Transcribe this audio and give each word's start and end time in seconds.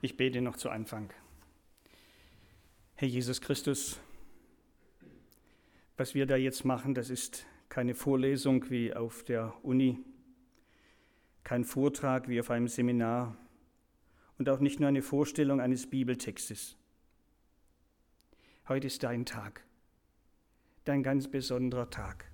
Ich 0.00 0.16
bete 0.16 0.40
noch 0.40 0.56
zu 0.56 0.70
Anfang. 0.70 1.12
Herr 2.94 3.08
Jesus 3.08 3.40
Christus, 3.40 3.98
was 5.96 6.14
wir 6.14 6.24
da 6.24 6.36
jetzt 6.36 6.64
machen, 6.64 6.94
das 6.94 7.10
ist 7.10 7.46
keine 7.68 7.96
Vorlesung 7.96 8.70
wie 8.70 8.94
auf 8.94 9.24
der 9.24 9.52
Uni, 9.64 9.98
kein 11.42 11.64
Vortrag 11.64 12.28
wie 12.28 12.38
auf 12.38 12.50
einem 12.50 12.68
Seminar 12.68 13.36
und 14.38 14.48
auch 14.48 14.60
nicht 14.60 14.78
nur 14.78 14.88
eine 14.88 15.02
Vorstellung 15.02 15.60
eines 15.60 15.90
Bibeltextes. 15.90 16.76
Heute 18.68 18.86
ist 18.86 19.02
dein 19.02 19.26
Tag, 19.26 19.64
dein 20.84 21.02
ganz 21.02 21.26
besonderer 21.28 21.90
Tag. 21.90 22.24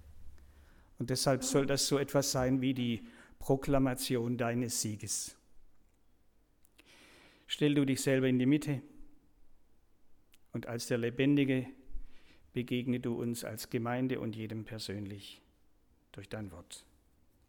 Und 0.98 1.08
deshalb 1.08 1.42
soll 1.42 1.64
das 1.64 1.88
so 1.88 1.96
etwas 1.98 2.30
sein 2.30 2.60
wie 2.60 2.74
die 2.74 3.06
Proklamation 3.38 4.36
deines 4.36 4.82
Sieges. 4.82 5.38
Stell 7.46 7.74
du 7.74 7.84
dich 7.84 8.00
selber 8.00 8.28
in 8.28 8.38
die 8.38 8.46
Mitte 8.46 8.82
und 10.52 10.66
als 10.66 10.86
der 10.86 10.98
Lebendige 10.98 11.66
begegne 12.52 13.00
du 13.00 13.20
uns 13.20 13.44
als 13.44 13.70
Gemeinde 13.70 14.20
und 14.20 14.36
jedem 14.36 14.64
persönlich 14.64 15.42
durch 16.12 16.28
dein 16.28 16.50
Wort. 16.52 16.84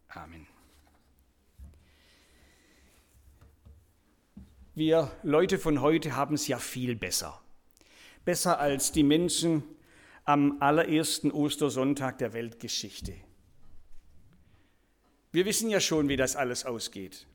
Amen. 0.10 0.48
Wir 4.74 5.12
Leute 5.24 5.58
von 5.58 5.80
heute 5.80 6.16
haben 6.16 6.36
es 6.36 6.48
ja 6.48 6.58
viel 6.58 6.96
besser. 6.96 7.42
Besser 8.26 8.60
als 8.60 8.92
die 8.92 9.04
Menschen 9.04 9.64
am 10.26 10.58
allerersten 10.60 11.32
Ostersonntag 11.32 12.18
der 12.18 12.34
Weltgeschichte. 12.34 13.14
Wir 15.32 15.46
wissen 15.46 15.70
ja 15.70 15.80
schon, 15.80 16.10
wie 16.10 16.18
das 16.18 16.36
alles 16.36 16.66
ausgeht. 16.66 17.28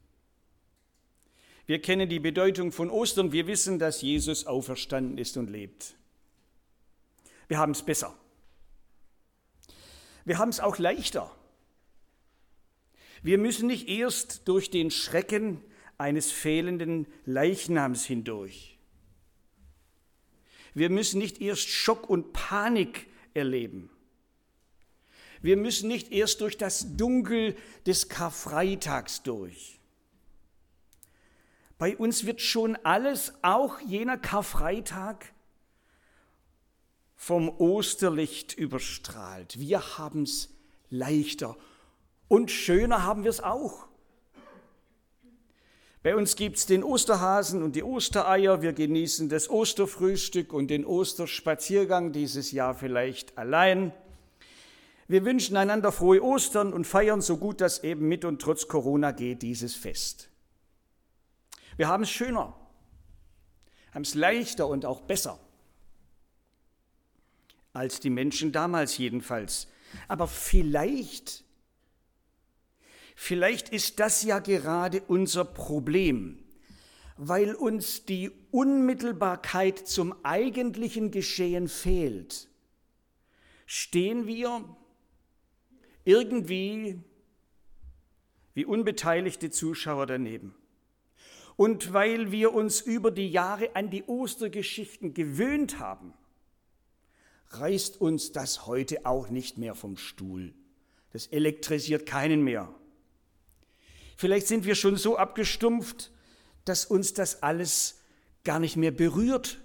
Wir 1.70 1.80
kennen 1.80 2.08
die 2.08 2.18
Bedeutung 2.18 2.72
von 2.72 2.90
Ostern. 2.90 3.30
Wir 3.30 3.46
wissen, 3.46 3.78
dass 3.78 4.02
Jesus 4.02 4.44
auferstanden 4.44 5.18
ist 5.18 5.36
und 5.36 5.48
lebt. 5.48 5.94
Wir 7.46 7.58
haben 7.58 7.70
es 7.70 7.84
besser. 7.84 8.18
Wir 10.24 10.38
haben 10.38 10.48
es 10.48 10.58
auch 10.58 10.78
leichter. 10.78 11.32
Wir 13.22 13.38
müssen 13.38 13.68
nicht 13.68 13.88
erst 13.88 14.48
durch 14.48 14.72
den 14.72 14.90
Schrecken 14.90 15.62
eines 15.96 16.32
fehlenden 16.32 17.06
Leichnams 17.24 18.04
hindurch. 18.04 18.76
Wir 20.74 20.90
müssen 20.90 21.18
nicht 21.18 21.40
erst 21.40 21.68
Schock 21.68 22.10
und 22.10 22.32
Panik 22.32 23.06
erleben. 23.32 23.90
Wir 25.40 25.56
müssen 25.56 25.86
nicht 25.86 26.10
erst 26.10 26.40
durch 26.40 26.58
das 26.58 26.96
Dunkel 26.96 27.54
des 27.86 28.08
Karfreitags 28.08 29.22
durch. 29.22 29.79
Bei 31.80 31.96
uns 31.96 32.26
wird 32.26 32.42
schon 32.42 32.76
alles, 32.82 33.32
auch 33.40 33.80
jener 33.80 34.18
Karfreitag, 34.18 35.32
vom 37.16 37.48
Osterlicht 37.48 38.52
überstrahlt. 38.52 39.58
Wir 39.58 39.96
haben 39.96 40.24
es 40.24 40.50
leichter 40.90 41.56
und 42.28 42.50
schöner 42.50 43.04
haben 43.04 43.24
wir 43.24 43.30
es 43.30 43.42
auch. 43.42 43.86
Bei 46.02 46.14
uns 46.14 46.36
gibt 46.36 46.58
es 46.58 46.66
den 46.66 46.84
Osterhasen 46.84 47.62
und 47.62 47.74
die 47.76 47.82
Ostereier. 47.82 48.60
Wir 48.60 48.74
genießen 48.74 49.30
das 49.30 49.48
Osterfrühstück 49.48 50.52
und 50.52 50.68
den 50.68 50.84
Osterspaziergang 50.84 52.12
dieses 52.12 52.52
Jahr 52.52 52.74
vielleicht 52.74 53.38
allein. 53.38 53.90
Wir 55.08 55.24
wünschen 55.24 55.56
einander 55.56 55.92
frohe 55.92 56.22
Ostern 56.22 56.74
und 56.74 56.86
feiern 56.86 57.22
so 57.22 57.38
gut 57.38 57.62
das 57.62 57.82
eben 57.84 58.06
mit 58.06 58.26
und 58.26 58.42
trotz 58.42 58.68
Corona 58.68 59.12
geht 59.12 59.40
dieses 59.40 59.74
Fest. 59.74 60.30
Wir 61.80 61.88
haben 61.88 62.02
es 62.02 62.10
schöner, 62.10 62.54
haben 63.94 64.02
es 64.02 64.14
leichter 64.14 64.66
und 64.66 64.84
auch 64.84 65.00
besser 65.00 65.40
als 67.72 68.00
die 68.00 68.10
Menschen 68.10 68.52
damals 68.52 68.98
jedenfalls. 68.98 69.66
Aber 70.06 70.28
vielleicht, 70.28 71.42
vielleicht 73.16 73.70
ist 73.70 73.98
das 73.98 74.22
ja 74.24 74.40
gerade 74.40 75.00
unser 75.08 75.46
Problem, 75.46 76.44
weil 77.16 77.54
uns 77.54 78.04
die 78.04 78.30
Unmittelbarkeit 78.50 79.78
zum 79.78 80.14
eigentlichen 80.22 81.10
Geschehen 81.10 81.66
fehlt. 81.66 82.50
Stehen 83.64 84.26
wir 84.26 84.76
irgendwie 86.04 87.00
wie 88.52 88.66
unbeteiligte 88.66 89.48
Zuschauer 89.48 90.04
daneben. 90.04 90.59
Und 91.60 91.92
weil 91.92 92.32
wir 92.32 92.54
uns 92.54 92.80
über 92.80 93.10
die 93.10 93.28
Jahre 93.28 93.76
an 93.76 93.90
die 93.90 94.04
Ostergeschichten 94.04 95.12
gewöhnt 95.12 95.78
haben, 95.78 96.14
reißt 97.48 98.00
uns 98.00 98.32
das 98.32 98.64
heute 98.64 99.04
auch 99.04 99.28
nicht 99.28 99.58
mehr 99.58 99.74
vom 99.74 99.98
Stuhl. 99.98 100.54
Das 101.12 101.26
elektrisiert 101.26 102.06
keinen 102.06 102.42
mehr. 102.44 102.74
Vielleicht 104.16 104.46
sind 104.46 104.64
wir 104.64 104.74
schon 104.74 104.96
so 104.96 105.18
abgestumpft, 105.18 106.10
dass 106.64 106.86
uns 106.86 107.12
das 107.12 107.42
alles 107.42 108.00
gar 108.42 108.58
nicht 108.58 108.78
mehr 108.78 108.90
berührt. 108.90 109.60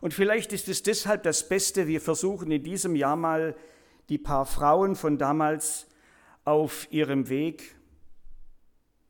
Und 0.00 0.14
vielleicht 0.14 0.52
ist 0.52 0.66
es 0.66 0.82
deshalb 0.82 1.22
das 1.22 1.48
Beste, 1.48 1.86
wir 1.86 2.00
versuchen 2.00 2.50
in 2.50 2.64
diesem 2.64 2.96
Jahr 2.96 3.14
mal 3.14 3.54
die 4.08 4.18
paar 4.18 4.46
Frauen 4.46 4.96
von 4.96 5.16
damals 5.16 5.86
auf 6.44 6.88
ihrem 6.90 7.28
Weg 7.28 7.76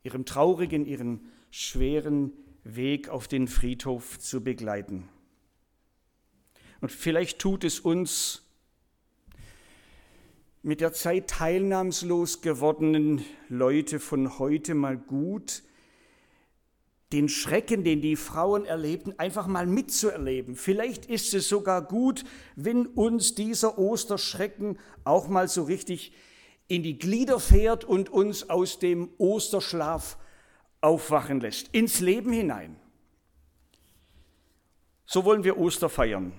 ihrem 0.02 0.24
traurigen, 0.24 0.86
ihren 0.86 1.20
schweren 1.50 2.32
Weg 2.64 3.08
auf 3.08 3.28
den 3.28 3.48
Friedhof 3.48 4.18
zu 4.18 4.42
begleiten. 4.42 5.08
Und 6.80 6.90
vielleicht 6.90 7.38
tut 7.38 7.64
es 7.64 7.80
uns 7.80 8.42
mit 10.62 10.80
der 10.80 10.92
Zeit 10.92 11.28
teilnahmslos 11.28 12.40
gewordenen 12.40 13.24
Leute 13.48 13.98
von 13.98 14.38
heute 14.38 14.74
mal 14.74 14.96
gut, 14.96 15.62
den 17.12 17.28
Schrecken, 17.28 17.84
den 17.84 18.00
die 18.00 18.16
Frauen 18.16 18.64
erlebten, 18.64 19.14
einfach 19.18 19.46
mal 19.46 19.66
mitzuerleben. 19.66 20.56
Vielleicht 20.56 21.06
ist 21.06 21.34
es 21.34 21.48
sogar 21.48 21.82
gut, 21.82 22.24
wenn 22.56 22.86
uns 22.86 23.34
dieser 23.34 23.78
Osterschrecken 23.78 24.78
auch 25.04 25.28
mal 25.28 25.48
so 25.48 25.64
richtig 25.64 26.12
in 26.72 26.82
die 26.82 26.98
Glieder 26.98 27.38
fährt 27.38 27.84
und 27.84 28.08
uns 28.08 28.48
aus 28.48 28.78
dem 28.78 29.10
Osterschlaf 29.18 30.16
aufwachen 30.80 31.38
lässt, 31.38 31.68
ins 31.74 32.00
Leben 32.00 32.32
hinein. 32.32 32.76
So 35.04 35.26
wollen 35.26 35.44
wir 35.44 35.58
Oster 35.58 35.90
feiern. 35.90 36.32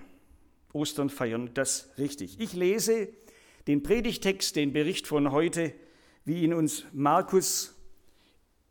Ostern 0.74 1.12
feiern, 1.12 1.52
das 1.54 1.92
richtig. 2.00 2.40
Ich 2.40 2.54
lese 2.54 3.10
den 3.68 3.84
Predigtext, 3.84 4.56
den 4.56 4.74
Bericht 4.74 5.06
von 5.06 5.32
heute, 5.32 5.72
wie 6.26 6.42
ihn 6.42 6.56
uns 6.56 6.84
Markus 6.94 7.76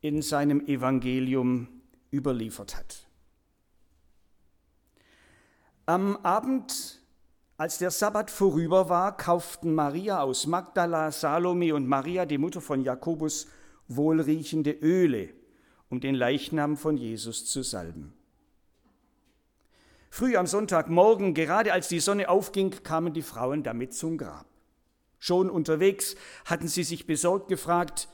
in 0.01 0.21
seinem 0.21 0.67
Evangelium 0.67 1.69
überliefert 2.11 2.77
hat. 2.77 3.07
Am 5.87 6.17
Abend 6.25 7.02
als 7.63 7.79
der 7.79 7.93
Sabbat 7.93 8.29
vorüber 8.29 8.89
war, 8.89 9.17
kauften 9.17 9.73
Maria 9.73 10.21
aus 10.21 10.49
Magdala, 10.49 11.13
Salome 11.13 11.77
und 11.77 11.87
Maria, 11.87 12.27
die 12.27 12.37
Mutter 12.37 12.61
von 12.61 12.83
Jakobus, 12.83 13.47
wohlriechende 13.87 14.73
Öle, 14.73 15.29
um 15.89 16.01
den 16.01 16.17
Leichnam 16.17 16.77
von 16.77 16.97
Jesus 16.97 17.47
zu 17.47 17.63
salben. 17.63 18.15
Früh 20.11 20.37
am 20.37 20.49
Sonntagmorgen, 20.49 21.35
gerade 21.35 21.73
als 21.73 21.87
die 21.87 22.01
Sonne 22.01 22.29
aufging, 22.29 22.83
kamen 22.83 23.15
die 23.15 23.23
Frauen 23.23 23.63
damit 23.63 23.95
zum 23.95 24.19
Grab. 24.19 24.47
Schon 25.21 25.49
unterwegs 25.49 26.17
hatten 26.45 26.67
sie 26.67 26.83
sich 26.83 27.07
besorgt 27.07 27.47
gefragt, 27.47 28.09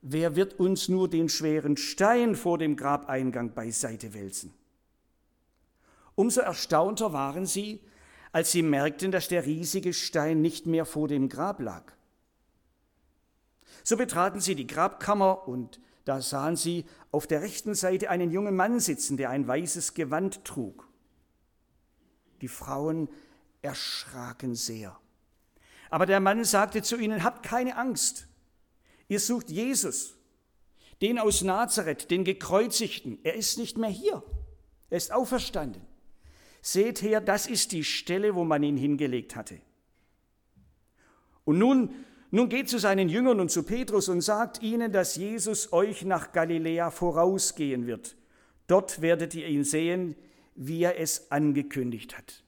wer 0.00 0.36
wird 0.36 0.60
uns 0.60 0.88
nur 0.88 1.10
den 1.10 1.28
schweren 1.28 1.76
Stein 1.76 2.36
vor 2.36 2.56
dem 2.56 2.76
Grabeingang 2.76 3.52
beiseite 3.52 4.14
wälzen? 4.14 4.54
Umso 6.14 6.40
erstaunter 6.40 7.12
waren 7.12 7.46
sie, 7.46 7.80
als 8.32 8.52
sie 8.52 8.62
merkten, 8.62 9.10
dass 9.10 9.28
der 9.28 9.46
riesige 9.46 9.92
Stein 9.92 10.40
nicht 10.40 10.66
mehr 10.66 10.84
vor 10.84 11.08
dem 11.08 11.28
Grab 11.28 11.60
lag. 11.60 11.92
So 13.82 13.96
betraten 13.96 14.40
sie 14.40 14.54
die 14.54 14.66
Grabkammer 14.66 15.48
und 15.48 15.80
da 16.04 16.20
sahen 16.20 16.56
sie 16.56 16.84
auf 17.10 17.26
der 17.26 17.42
rechten 17.42 17.74
Seite 17.74 18.10
einen 18.10 18.30
jungen 18.30 18.56
Mann 18.56 18.80
sitzen, 18.80 19.16
der 19.16 19.30
ein 19.30 19.46
weißes 19.46 19.94
Gewand 19.94 20.44
trug. 20.44 20.88
Die 22.40 22.48
Frauen 22.48 23.08
erschraken 23.62 24.54
sehr. 24.54 24.98
Aber 25.90 26.06
der 26.06 26.20
Mann 26.20 26.44
sagte 26.44 26.82
zu 26.82 26.96
ihnen, 26.96 27.22
habt 27.24 27.44
keine 27.44 27.76
Angst. 27.76 28.28
Ihr 29.08 29.20
sucht 29.20 29.50
Jesus, 29.50 30.14
den 31.02 31.18
aus 31.18 31.42
Nazareth, 31.42 32.10
den 32.10 32.24
gekreuzigten. 32.24 33.18
Er 33.24 33.34
ist 33.34 33.58
nicht 33.58 33.76
mehr 33.76 33.90
hier. 33.90 34.22
Er 34.88 34.96
ist 34.96 35.12
auferstanden. 35.12 35.82
Seht 36.62 37.02
her, 37.02 37.20
das 37.20 37.46
ist 37.46 37.72
die 37.72 37.84
Stelle, 37.84 38.34
wo 38.34 38.44
man 38.44 38.62
ihn 38.62 38.76
hingelegt 38.76 39.36
hatte. 39.36 39.60
Und 41.44 41.58
nun 41.58 41.90
Nun 42.32 42.48
geht 42.48 42.68
zu 42.68 42.78
seinen 42.78 43.08
Jüngern 43.08 43.40
und 43.40 43.50
zu 43.50 43.64
Petrus 43.64 44.08
und 44.08 44.20
sagt 44.20 44.62
ihnen, 44.62 44.92
dass 44.92 45.16
Jesus 45.16 45.72
euch 45.72 46.04
nach 46.04 46.30
Galiläa 46.30 46.92
vorausgehen 46.92 47.88
wird. 47.88 48.16
Dort 48.68 49.00
werdet 49.00 49.34
ihr 49.34 49.48
ihn 49.48 49.64
sehen, 49.64 50.14
wie 50.54 50.84
er 50.84 51.00
es 51.00 51.32
angekündigt 51.32 52.16
hat. 52.16 52.44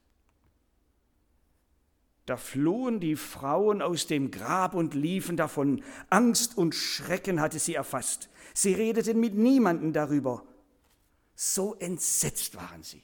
Da 2.26 2.37
flohen 2.37 3.00
die 3.00 3.17
Frauen 3.17 3.82
aus 3.82 4.06
dem 4.06 4.31
Grab 4.31 4.75
und 4.75 4.94
liefen 4.94 5.37
davon. 5.37 5.82
Angst 6.11 6.56
und 6.56 6.76
Schrecken 6.76 7.41
hatte 7.41 7.59
sie 7.59 7.75
erfasst. 7.75 8.29
Sie 8.55 8.75
redeten 8.75 9.19
mit 9.19 9.35
niemandem 9.35 9.93
darüber. 9.93 10.47
So 11.35 11.75
entsetzt 11.75 12.55
waren 12.55 12.85
sie. 12.85 13.03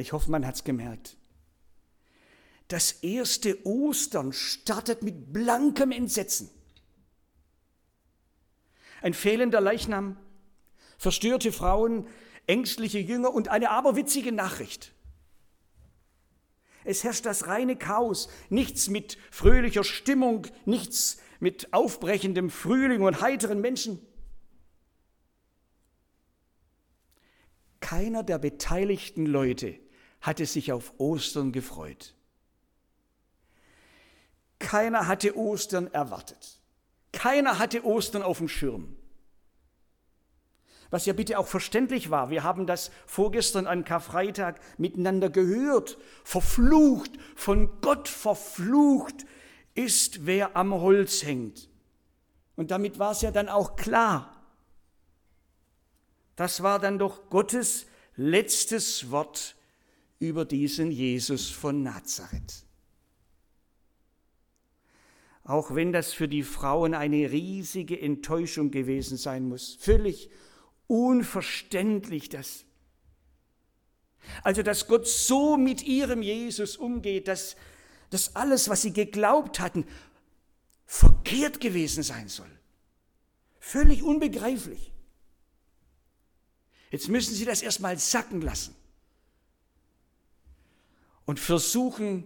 Ich 0.00 0.12
hoffe, 0.12 0.30
man 0.30 0.46
hat 0.46 0.54
es 0.54 0.64
gemerkt. 0.64 1.16
Das 2.68 2.92
erste 2.92 3.66
Ostern 3.66 4.32
startet 4.32 5.02
mit 5.02 5.32
blankem 5.32 5.92
Entsetzen. 5.92 6.48
Ein 9.02 9.12
fehlender 9.12 9.60
Leichnam, 9.60 10.16
verstörte 10.98 11.52
Frauen, 11.52 12.06
ängstliche 12.46 12.98
Jünger 12.98 13.34
und 13.34 13.48
eine 13.48 13.70
aberwitzige 13.70 14.32
Nachricht. 14.32 14.92
Es 16.84 17.04
herrscht 17.04 17.26
das 17.26 17.46
reine 17.46 17.76
Chaos, 17.76 18.28
nichts 18.48 18.88
mit 18.88 19.18
fröhlicher 19.30 19.84
Stimmung, 19.84 20.46
nichts 20.64 21.18
mit 21.40 21.72
aufbrechendem 21.72 22.50
Frühling 22.50 23.02
und 23.02 23.20
heiteren 23.20 23.60
Menschen. 23.60 24.06
Keiner 27.80 28.22
der 28.22 28.38
beteiligten 28.38 29.26
Leute 29.26 29.78
hatte 30.20 30.46
sich 30.46 30.72
auf 30.72 30.94
Ostern 30.98 31.52
gefreut. 31.52 32.14
Keiner 34.58 35.06
hatte 35.06 35.36
Ostern 35.36 35.92
erwartet. 35.92 36.60
Keiner 37.12 37.58
hatte 37.58 37.84
Ostern 37.84 38.22
auf 38.22 38.38
dem 38.38 38.48
Schirm. 38.48 38.96
Was 40.90 41.06
ja 41.06 41.12
bitte 41.12 41.38
auch 41.38 41.46
verständlich 41.46 42.10
war. 42.10 42.30
Wir 42.30 42.42
haben 42.42 42.66
das 42.66 42.90
vorgestern 43.06 43.66
an 43.66 43.84
Karfreitag 43.84 44.60
miteinander 44.76 45.30
gehört. 45.30 45.98
Verflucht, 46.24 47.12
von 47.36 47.80
Gott 47.80 48.08
verflucht 48.08 49.24
ist, 49.74 50.26
wer 50.26 50.56
am 50.56 50.74
Holz 50.74 51.24
hängt. 51.24 51.68
Und 52.56 52.70
damit 52.70 52.98
war 52.98 53.12
es 53.12 53.22
ja 53.22 53.30
dann 53.30 53.48
auch 53.48 53.76
klar. 53.76 54.36
Das 56.36 56.62
war 56.62 56.78
dann 56.78 56.98
doch 56.98 57.30
Gottes 57.30 57.86
letztes 58.16 59.10
Wort 59.10 59.56
über 60.20 60.44
diesen 60.44 60.92
Jesus 60.92 61.50
von 61.50 61.82
Nazareth. 61.82 62.64
Auch 65.42 65.74
wenn 65.74 65.92
das 65.92 66.12
für 66.12 66.28
die 66.28 66.42
Frauen 66.42 66.94
eine 66.94 67.32
riesige 67.32 68.00
Enttäuschung 68.00 68.70
gewesen 68.70 69.16
sein 69.16 69.48
muss, 69.48 69.76
völlig 69.80 70.30
unverständlich 70.86 72.28
das. 72.28 72.64
Also, 74.44 74.62
dass 74.62 74.86
Gott 74.86 75.08
so 75.08 75.56
mit 75.56 75.82
ihrem 75.82 76.20
Jesus 76.20 76.76
umgeht, 76.76 77.26
dass, 77.26 77.56
dass 78.10 78.36
alles, 78.36 78.68
was 78.68 78.82
sie 78.82 78.92
geglaubt 78.92 79.58
hatten, 79.58 79.86
verkehrt 80.84 81.60
gewesen 81.60 82.02
sein 82.02 82.28
soll. 82.28 82.50
Völlig 83.58 84.02
unbegreiflich. 84.02 84.92
Jetzt 86.90 87.08
müssen 87.08 87.34
sie 87.34 87.46
das 87.46 87.62
erstmal 87.62 87.98
sacken 87.98 88.42
lassen 88.42 88.74
und 91.30 91.38
versuchen 91.38 92.24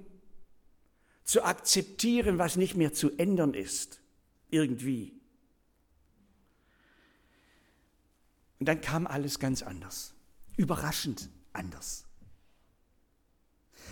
zu 1.24 1.44
akzeptieren, 1.44 2.38
was 2.38 2.56
nicht 2.56 2.74
mehr 2.74 2.94
zu 2.94 3.14
ändern 3.18 3.52
ist. 3.52 4.00
Irgendwie. 4.48 5.20
Und 8.58 8.66
dann 8.66 8.80
kam 8.80 9.06
alles 9.06 9.38
ganz 9.38 9.62
anders. 9.62 10.14
Überraschend 10.56 11.28
anders. 11.52 12.06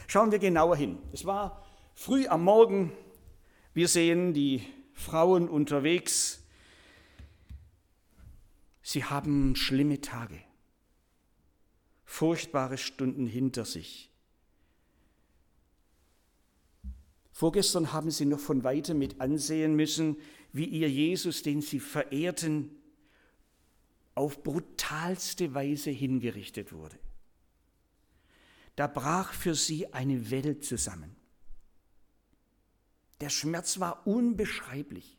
Schauen 0.06 0.32
wir 0.32 0.38
genauer 0.38 0.76
hin. 0.76 0.96
Es 1.12 1.26
war 1.26 1.62
früh 1.94 2.26
am 2.26 2.44
Morgen. 2.44 2.90
Wir 3.74 3.88
sehen 3.88 4.32
die 4.32 4.66
Frauen 4.94 5.46
unterwegs. 5.46 6.42
Sie 8.80 9.04
haben 9.04 9.56
schlimme 9.56 10.00
Tage, 10.00 10.40
furchtbare 12.06 12.78
Stunden 12.78 13.26
hinter 13.26 13.66
sich. 13.66 14.11
Vorgestern 17.42 17.92
haben 17.92 18.12
sie 18.12 18.24
noch 18.24 18.38
von 18.38 18.62
weitem 18.62 19.00
mit 19.00 19.20
ansehen 19.20 19.74
müssen, 19.74 20.16
wie 20.52 20.64
ihr 20.64 20.88
Jesus, 20.88 21.42
den 21.42 21.60
sie 21.60 21.80
verehrten, 21.80 22.70
auf 24.14 24.44
brutalste 24.44 25.52
Weise 25.52 25.90
hingerichtet 25.90 26.72
wurde. 26.72 26.96
Da 28.76 28.86
brach 28.86 29.32
für 29.32 29.56
sie 29.56 29.92
eine 29.92 30.30
Welt 30.30 30.64
zusammen. 30.64 31.16
Der 33.20 33.28
Schmerz 33.28 33.80
war 33.80 34.06
unbeschreiblich. 34.06 35.18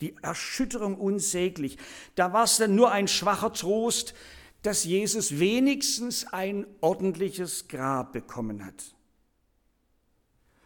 Die 0.00 0.16
Erschütterung 0.22 0.96
unsäglich. 0.96 1.76
Da 2.14 2.32
war 2.32 2.44
es 2.44 2.56
dann 2.56 2.74
nur 2.74 2.92
ein 2.92 3.08
schwacher 3.08 3.52
Trost, 3.52 4.14
dass 4.62 4.84
Jesus 4.84 5.38
wenigstens 5.38 6.24
ein 6.24 6.66
ordentliches 6.80 7.68
Grab 7.68 8.14
bekommen 8.14 8.64
hat. 8.64 8.94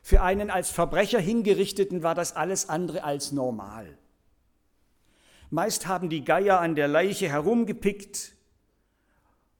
Für 0.02 0.20
einen 0.20 0.50
als 0.50 0.70
Verbrecher 0.70 1.20
hingerichteten 1.20 2.02
war 2.02 2.16
das 2.16 2.34
alles 2.34 2.68
andere 2.68 3.04
als 3.04 3.30
normal. 3.30 3.96
Meist 5.50 5.86
haben 5.86 6.08
die 6.08 6.24
Geier 6.24 6.60
an 6.60 6.74
der 6.74 6.88
Leiche 6.88 7.28
herumgepickt, 7.28 8.32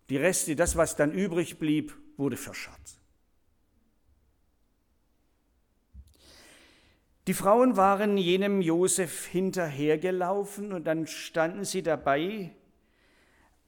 die 0.09 0.17
Reste, 0.17 0.57
das, 0.57 0.77
was 0.77 0.97
dann 0.97 1.13
übrig 1.13 1.59
blieb, 1.59 1.97
wurde 2.17 2.37
verscharrt. 2.37 2.99
Die 7.29 7.35
Frauen 7.35 7.77
waren 7.77 8.19
jenem 8.19 8.61
Josef 8.63 9.27
hinterhergelaufen 9.27 10.73
und 10.73 10.85
dann 10.85 11.07
standen 11.07 11.65
sie 11.65 11.83
dabei, 11.83 12.51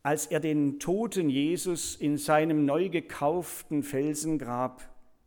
als 0.03 0.27
er 0.27 0.41
den 0.41 0.81
toten 0.81 1.31
Jesus 1.31 1.95
in 1.95 2.19
seinem 2.19 2.65
neu 2.65 2.89
gekauften 2.89 3.85
Felsengrab 3.85 4.83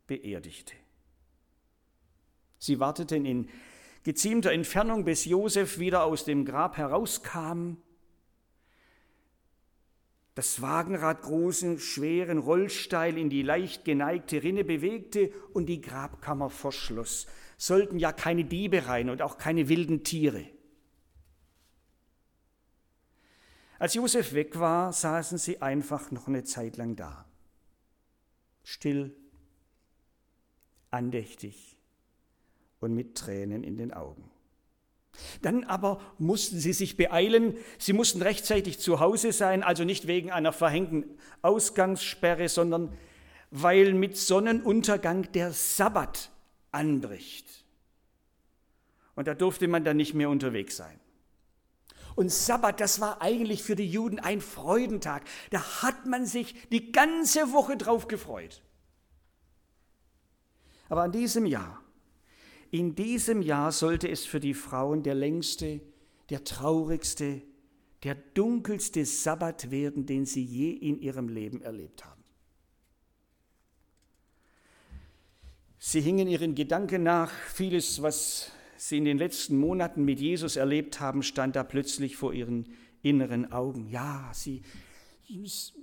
beerdigte. 0.06 0.74
Sie 2.58 2.80
warteten 2.80 3.24
in 3.24 3.48
geziemter 4.02 4.52
Entfernung, 4.52 5.04
bis 5.04 5.24
Josef 5.24 5.78
wieder 5.78 6.04
aus 6.04 6.24
dem 6.24 6.44
Grab 6.44 6.76
herauskam, 6.76 7.76
das 10.34 10.62
Wagenrad 10.62 11.22
großen, 11.22 11.80
schweren 11.80 12.38
Rollsteil 12.38 13.18
in 13.18 13.28
die 13.28 13.42
leicht 13.42 13.84
geneigte 13.84 14.40
Rinne 14.44 14.62
bewegte 14.62 15.32
und 15.52 15.66
die 15.66 15.80
Grabkammer 15.80 16.48
verschloss. 16.48 17.26
Sollten 17.56 17.98
ja 17.98 18.12
keine 18.12 18.44
Diebe 18.44 18.86
rein 18.86 19.10
und 19.10 19.20
auch 19.20 19.36
keine 19.36 19.68
wilden 19.68 20.04
Tiere. 20.04 20.46
Als 23.80 23.94
Josef 23.94 24.32
weg 24.32 24.60
war, 24.60 24.92
saßen 24.92 25.38
sie 25.38 25.60
einfach 25.60 26.12
noch 26.12 26.28
eine 26.28 26.44
Zeit 26.44 26.76
lang 26.76 26.94
da. 26.94 27.24
Still, 28.62 29.16
andächtig 30.92 31.77
und 32.80 32.94
mit 32.94 33.16
Tränen 33.16 33.64
in 33.64 33.76
den 33.76 33.92
Augen. 33.92 34.30
Dann 35.42 35.64
aber 35.64 36.00
mussten 36.18 36.58
sie 36.58 36.72
sich 36.72 36.96
beeilen, 36.96 37.56
sie 37.78 37.92
mussten 37.92 38.22
rechtzeitig 38.22 38.78
zu 38.78 39.00
Hause 39.00 39.32
sein, 39.32 39.62
also 39.62 39.84
nicht 39.84 40.06
wegen 40.06 40.30
einer 40.30 40.52
verhängten 40.52 41.04
Ausgangssperre, 41.42 42.48
sondern 42.48 42.92
weil 43.50 43.94
mit 43.94 44.16
Sonnenuntergang 44.16 45.30
der 45.32 45.52
Sabbat 45.52 46.30
anbricht. 46.70 47.64
Und 49.14 49.26
da 49.26 49.34
durfte 49.34 49.66
man 49.66 49.84
dann 49.84 49.96
nicht 49.96 50.14
mehr 50.14 50.30
unterwegs 50.30 50.76
sein. 50.76 51.00
Und 52.14 52.32
Sabbat, 52.32 52.80
das 52.80 53.00
war 53.00 53.22
eigentlich 53.22 53.62
für 53.62 53.76
die 53.76 53.88
Juden 53.88 54.18
ein 54.18 54.40
Freudentag. 54.40 55.22
Da 55.50 55.82
hat 55.82 56.06
man 56.06 56.26
sich 56.26 56.54
die 56.70 56.92
ganze 56.92 57.52
Woche 57.52 57.76
drauf 57.76 58.08
gefreut. 58.08 58.62
Aber 60.88 61.02
an 61.02 61.12
diesem 61.12 61.46
Jahr 61.46 61.80
in 62.70 62.94
diesem 62.94 63.42
Jahr 63.42 63.72
sollte 63.72 64.08
es 64.08 64.24
für 64.24 64.40
die 64.40 64.54
Frauen 64.54 65.02
der 65.02 65.14
längste, 65.14 65.80
der 66.30 66.44
traurigste, 66.44 67.42
der 68.04 68.14
dunkelste 68.14 69.04
Sabbat 69.04 69.70
werden, 69.70 70.06
den 70.06 70.26
sie 70.26 70.44
je 70.44 70.70
in 70.70 71.00
ihrem 71.00 71.28
Leben 71.28 71.62
erlebt 71.62 72.04
haben. 72.04 72.22
Sie 75.78 76.00
hingen 76.00 76.28
ihren 76.28 76.54
Gedanken 76.54 77.02
nach, 77.02 77.30
vieles, 77.30 78.02
was 78.02 78.52
sie 78.76 78.98
in 78.98 79.04
den 79.04 79.18
letzten 79.18 79.56
Monaten 79.58 80.04
mit 80.04 80.20
Jesus 80.20 80.56
erlebt 80.56 81.00
haben, 81.00 81.22
stand 81.22 81.56
da 81.56 81.64
plötzlich 81.64 82.16
vor 82.16 82.32
ihren 82.32 82.68
inneren 83.02 83.52
Augen. 83.52 83.88
Ja, 83.88 84.30
sie, 84.34 84.62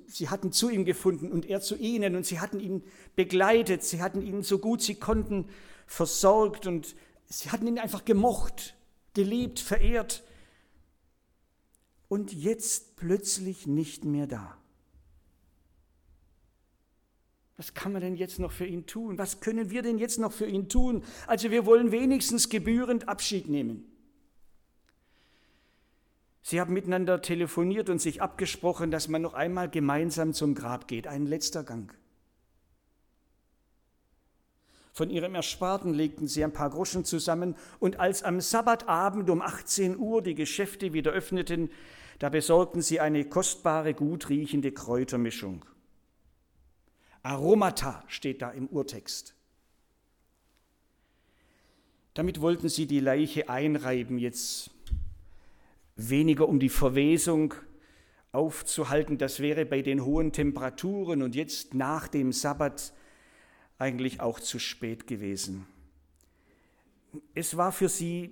Sie 0.08 0.30
hatten 0.30 0.52
zu 0.52 0.70
ihm 0.70 0.86
gefunden 0.86 1.32
und 1.32 1.46
er 1.46 1.62
zu 1.62 1.76
ihnen 1.76 2.16
und 2.16 2.26
sie 2.26 2.40
hatten 2.40 2.60
ihn 2.60 2.84
begleitet, 3.16 3.84
sie 3.84 4.02
hatten 4.02 4.22
ihn 4.22 4.42
so 4.42 4.58
gut 4.58 4.82
sie 4.82 4.96
konnten 4.96 5.46
versorgt 5.86 6.68
und 6.68 6.96
sie 7.26 7.52
hatten 7.52 7.68
ihn 7.68 7.80
einfach 7.80 8.06
gemocht, 8.06 8.76
geliebt, 9.14 9.60
verehrt. 9.60 10.24
Und 12.08 12.34
jetzt 12.34 12.96
plötzlich 12.96 13.68
nicht 13.68 14.06
mehr 14.06 14.28
da. 14.28 14.58
Was 17.58 17.74
kann 17.74 17.94
man 17.94 18.02
denn 18.02 18.16
jetzt 18.16 18.38
noch 18.38 18.52
für 18.52 18.66
ihn 18.66 18.86
tun? 18.86 19.18
Was 19.18 19.40
können 19.40 19.70
wir 19.70 19.82
denn 19.82 19.98
jetzt 19.98 20.20
noch 20.20 20.34
für 20.34 20.46
ihn 20.46 20.68
tun? 20.68 21.04
Also 21.26 21.52
wir 21.52 21.66
wollen 21.66 21.92
wenigstens 21.92 22.50
gebührend 22.50 23.08
Abschied 23.08 23.48
nehmen. 23.48 23.90
Sie 26.42 26.60
haben 26.60 26.74
miteinander 26.74 27.22
telefoniert 27.22 27.90
und 27.90 28.00
sich 28.00 28.22
abgesprochen, 28.22 28.92
dass 28.92 29.08
man 29.08 29.22
noch 29.22 29.34
einmal 29.34 29.70
gemeinsam 29.70 30.34
zum 30.34 30.54
Grab 30.54 30.88
geht, 30.88 31.08
ein 31.08 31.26
letzter 31.26 31.64
Gang. 31.64 31.92
Von 34.96 35.10
ihrem 35.10 35.36
Ersparten 35.36 35.94
legten 35.94 36.26
sie 36.26 36.42
ein 36.42 36.54
paar 36.54 36.70
Groschen 36.70 37.04
zusammen 37.04 37.58
und 37.80 38.00
als 38.00 38.24
am 38.24 38.40
Sabbatabend 38.40 39.30
um 39.30 39.42
18 39.42 39.98
Uhr 39.98 40.22
die 40.22 40.36
Geschäfte 40.36 40.94
wieder 40.94 41.12
öffneten, 41.12 41.70
da 42.20 42.30
besorgten 42.30 42.82
sie 42.82 43.02
eine 43.02 43.26
kostbare, 43.26 43.94
gut 43.94 44.30
riechende 44.30 44.72
Kräutermischung. 44.72 45.66
Aromata 47.24 48.06
steht 48.08 48.42
da 48.42 48.52
im 48.52 48.68
Urtext. 48.68 49.36
Damit 52.14 52.40
wollten 52.40 52.70
sie 52.70 52.88
die 52.88 53.02
Leiche 53.02 53.50
einreiben, 53.50 54.18
jetzt 54.18 54.72
weniger 55.98 56.48
um 56.48 56.58
die 56.58 56.70
Verwesung 56.70 57.54
aufzuhalten. 58.32 59.18
Das 59.18 59.42
wäre 59.42 59.66
bei 59.66 59.82
den 59.82 60.06
hohen 60.06 60.32
Temperaturen 60.32 61.22
und 61.22 61.36
jetzt 61.36 61.74
nach 61.74 62.08
dem 62.08 62.32
Sabbat 62.32 62.94
eigentlich 63.78 64.22
auch 64.22 64.40
zu 64.40 64.60
spät 64.60 65.08
gewesen. 65.08 65.68
Es 67.34 67.58
war 67.58 67.72
für 67.72 67.90
sie, 67.90 68.32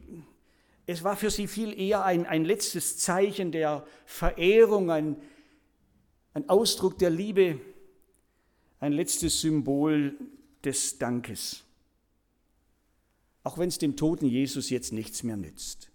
es 0.85 1.03
war 1.03 1.15
für 1.15 1.29
sie 1.29 1.47
viel 1.47 1.77
eher 1.77 2.03
ein, 2.03 2.25
ein 2.25 2.45
letztes 2.45 2.97
Zeichen 2.97 3.51
der 3.51 3.85
Verehrung, 4.05 4.89
ein, 4.89 5.17
ein 6.33 6.49
Ausdruck 6.49 6.97
der 6.97 7.09
Liebe, 7.09 7.59
ein 8.79 8.93
letztes 8.93 9.41
Symbol 9.41 10.17
des 10.63 10.97
Dankes. 10.97 11.63
Auch 13.43 13.57
wenn 13.57 13.69
es 13.69 13.77
dem 13.77 13.95
toten 13.95 14.25
Jesus 14.25 14.69
jetzt 14.69 14.93
nichts 14.93 15.23
mehr 15.23 15.37
nützt. 15.37 15.89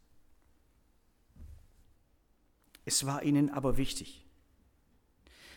Es 2.84 3.04
war 3.04 3.22
ihnen 3.22 3.50
aber 3.50 3.76
wichtig. 3.76 4.24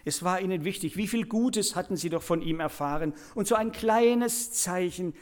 Es 0.05 0.23
war 0.23 0.41
ihnen 0.41 0.63
wichtig, 0.63 0.97
wie 0.97 1.07
viel 1.07 1.25
Gutes 1.25 1.75
hatten 1.75 1.95
sie 1.95 2.09
doch 2.09 2.23
von 2.23 2.41
ihm 2.41 2.59
erfahren. 2.59 3.13
Und 3.35 3.47
so 3.47 3.55
ein 3.55 3.71
kleines 3.71 4.51
Zeichen 4.53 5.13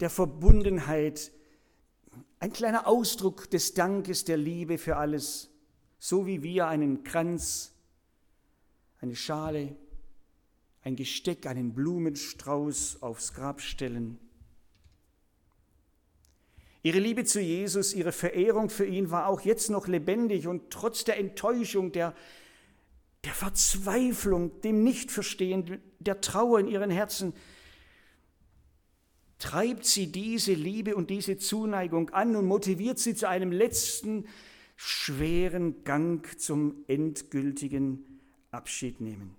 der 0.00 0.10
Verbundenheit, 0.10 1.32
ein 2.38 2.52
kleiner 2.52 2.86
Ausdruck 2.86 3.50
des 3.50 3.74
Dankes, 3.74 4.24
der 4.24 4.36
Liebe 4.36 4.78
für 4.78 4.96
alles, 4.96 5.50
so 5.98 6.26
wie 6.26 6.42
wir 6.42 6.68
einen 6.68 7.04
Kranz, 7.04 7.72
eine 9.00 9.16
Schale, 9.16 9.76
ein 10.82 10.96
Gesteck, 10.96 11.46
einen 11.46 11.74
Blumenstrauß 11.74 13.02
aufs 13.02 13.34
Grab 13.34 13.60
stellen 13.60 14.18
Ihre 16.82 16.98
Liebe 16.98 17.24
zu 17.24 17.40
Jesus, 17.40 17.92
ihre 17.92 18.12
Verehrung 18.12 18.70
für 18.70 18.86
ihn 18.86 19.10
war 19.10 19.26
auch 19.26 19.42
jetzt 19.42 19.68
noch 19.68 19.86
lebendig 19.86 20.46
und 20.46 20.70
trotz 20.70 21.04
der 21.04 21.18
Enttäuschung, 21.18 21.92
der, 21.92 22.14
der 23.24 23.32
Verzweiflung, 23.32 24.60
dem 24.62 24.82
Nichtverstehen, 24.82 25.80
der 25.98 26.20
Trauer 26.20 26.60
in 26.60 26.68
ihren 26.68 26.90
Herzen, 26.90 27.34
treibt 29.38 29.84
sie 29.84 30.12
diese 30.12 30.52
Liebe 30.52 30.94
und 30.94 31.10
diese 31.10 31.38
Zuneigung 31.38 32.10
an 32.10 32.36
und 32.36 32.46
motiviert 32.46 32.98
sie 32.98 33.14
zu 33.14 33.28
einem 33.28 33.52
letzten 33.52 34.26
schweren 34.76 35.84
Gang 35.84 36.38
zum 36.38 36.84
endgültigen 36.88 38.20
Abschiednehmen. 38.50 39.36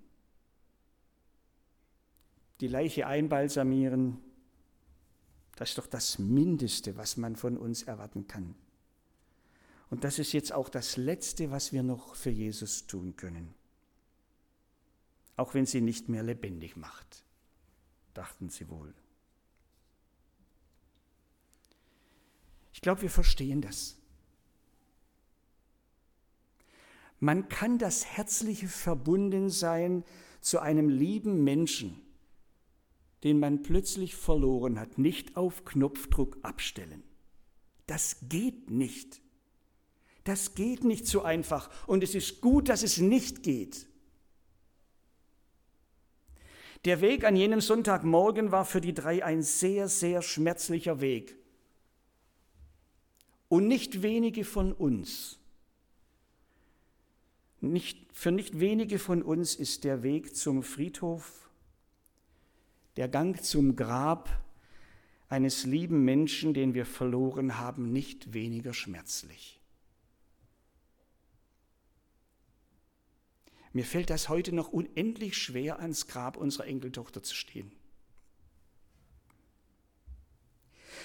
Die 2.60 2.68
Leiche 2.68 3.08
einbalsamieren, 3.08 4.18
das 5.56 5.70
ist 5.70 5.78
doch 5.78 5.88
das 5.88 6.20
Mindeste, 6.20 6.98
was 6.98 7.18
man 7.18 7.36
von 7.36 7.58
uns 7.58 7.84
erwarten 7.84 8.28
kann. 8.28 8.56
Und 9.90 10.04
das 10.04 10.20
ist 10.20 10.32
jetzt 10.32 10.54
auch 10.54 10.70
das 10.70 10.98
Letzte, 10.98 11.52
was 11.52 11.74
wir 11.74 11.84
noch 11.84 12.16
für 12.16 12.30
Jesus 12.30 12.88
tun 12.88 13.16
können. 13.18 13.54
Auch 15.42 15.54
wenn 15.54 15.66
sie 15.66 15.82
nicht 15.82 16.08
mehr 16.08 16.22
lebendig 16.22 16.78
macht, 16.78 17.26
dachten 18.14 18.50
sie 18.50 18.70
wohl. 18.70 18.94
Ich 22.74 22.82
glaube, 22.82 23.02
wir 23.02 23.10
verstehen 23.10 23.62
das. 23.62 23.98
Man 27.20 27.50
kann 27.50 27.78
das 27.78 28.06
herzliche 28.06 28.68
Verbundensein 28.68 30.04
zu 30.42 30.60
einem 30.60 30.90
lieben 30.90 31.44
Menschen 31.44 32.02
den 33.24 33.40
man 33.40 33.62
plötzlich 33.62 34.16
verloren 34.16 34.80
hat, 34.80 34.98
nicht 34.98 35.38
auf 35.38 35.64
Knopfdruck 35.66 36.38
abstellen. 36.42 37.04
Das 37.86 38.18
geht 38.30 38.72
nicht. 38.72 39.22
Das 40.24 40.56
geht 40.56 40.84
nicht 40.84 41.08
so 41.08 41.22
einfach 41.22 41.70
und 41.88 42.04
es 42.04 42.16
ist 42.16 42.42
gut, 42.42 42.70
dass 42.70 42.84
es 42.84 42.98
nicht 43.00 43.44
geht. 43.44 43.88
Der 46.86 47.02
Weg 47.02 47.24
an 47.24 47.36
jenem 47.36 47.62
Sonntagmorgen 47.62 48.52
war 48.52 48.66
für 48.66 48.82
die 48.82 48.94
drei 48.94 49.24
ein 49.24 49.44
sehr, 49.44 49.88
sehr 49.88 50.22
schmerzlicher 50.22 51.00
Weg. 51.00 51.38
Und 53.50 53.68
nicht 53.68 54.02
wenige 54.02 54.46
von 54.46 54.74
uns, 54.74 55.40
nicht, 57.60 58.00
für 58.14 58.32
nicht 58.32 58.60
wenige 58.60 58.98
von 58.98 59.22
uns 59.22 59.56
ist 59.56 59.84
der 59.84 60.02
Weg 60.02 60.36
zum 60.36 60.64
Friedhof 60.64 61.42
der 62.98 63.08
Gang 63.08 63.42
zum 63.42 63.76
Grab 63.76 64.30
eines 65.30 65.66
lieben 65.66 66.04
Menschen, 66.04 66.54
den 66.54 66.74
wir 66.74 66.86
verloren 66.86 67.58
haben, 67.58 67.92
nicht 67.94 68.34
weniger 68.34 68.74
schmerzlich. 68.74 69.61
Mir 73.74 73.86
fällt 73.86 74.10
das 74.10 74.30
heute 74.30 74.54
noch 74.54 74.70
unendlich 74.70 75.38
schwer, 75.38 75.80
ans 75.80 76.08
Grab 76.08 76.38
unserer 76.38 76.68
Enkeltochter 76.68 77.24
zu 77.24 77.36
stehen. 77.36 77.72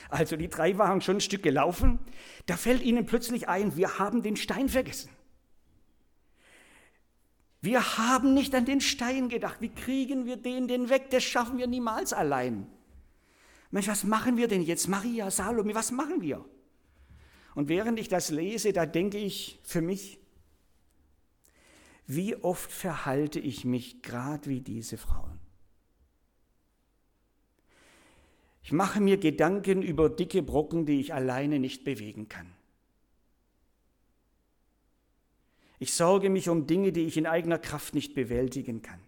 Also 0.09 0.37
die 0.37 0.49
drei 0.49 0.79
waren 0.79 1.01
schon 1.01 1.17
ein 1.17 1.21
Stück 1.21 1.43
gelaufen, 1.43 1.99
da 2.47 2.57
fällt 2.57 2.83
ihnen 2.83 3.07
plötzlich 3.07 3.49
ein, 3.49 3.77
wir 3.77 3.99
haben 3.99 4.23
den 4.23 4.37
Stein 4.37 4.69
vergessen. 4.69 5.11
Wir 7.61 7.99
haben 7.99 8.35
nicht 8.35 8.55
an 8.55 8.65
den 8.65 8.81
Stein 8.81 9.29
gedacht. 9.29 9.61
Wie 9.61 9.71
kriegen 9.71 10.25
wir 10.25 10.37
den 10.37 10.69
denn 10.69 10.89
weg? 10.89 11.11
Das 11.11 11.25
schaffen 11.25 11.59
wir 11.59 11.67
niemals 11.67 12.13
allein. 12.13 12.69
Mensch, 13.73 13.89
was 13.89 14.05
machen 14.05 14.37
wir 14.37 14.47
denn 14.47 14.63
jetzt? 14.63 14.87
Maria, 14.87 15.31
Salome, 15.31 15.75
was 15.75 15.91
machen 15.91 16.21
wir? 16.21 16.45
Und 17.57 17.69
während 17.69 17.99
ich 17.99 18.09
das 18.09 18.31
lese, 18.31 18.73
da 18.73 18.87
denke 18.87 19.19
ich 19.19 19.59
für 19.65 19.81
mich, 19.81 20.21
wie 22.07 22.37
oft 22.37 22.71
verhalte 22.71 23.41
ich 23.41 23.65
mich 23.65 24.03
gerade 24.03 24.49
wie 24.49 24.61
diese 24.61 24.97
Frauen? 24.97 25.39
Ich 28.63 28.73
mache 28.73 29.01
mir 29.01 29.17
Gedanken 29.17 29.83
über 29.83 30.09
dicke 30.09 30.43
Brocken, 30.43 30.87
die 30.87 31.01
ich 31.01 31.15
alleine 31.15 31.59
nicht 31.59 31.85
bewegen 31.85 32.29
kann. 32.29 32.53
Ich 35.79 35.95
sorge 35.95 36.31
mich 36.31 36.49
um 36.49 36.67
Dinge, 36.67 36.91
die 36.91 37.03
ich 37.03 37.17
in 37.17 37.27
eigener 37.27 37.59
Kraft 37.59 37.95
nicht 37.95 38.15
bewältigen 38.15 38.83
kann. 38.83 39.01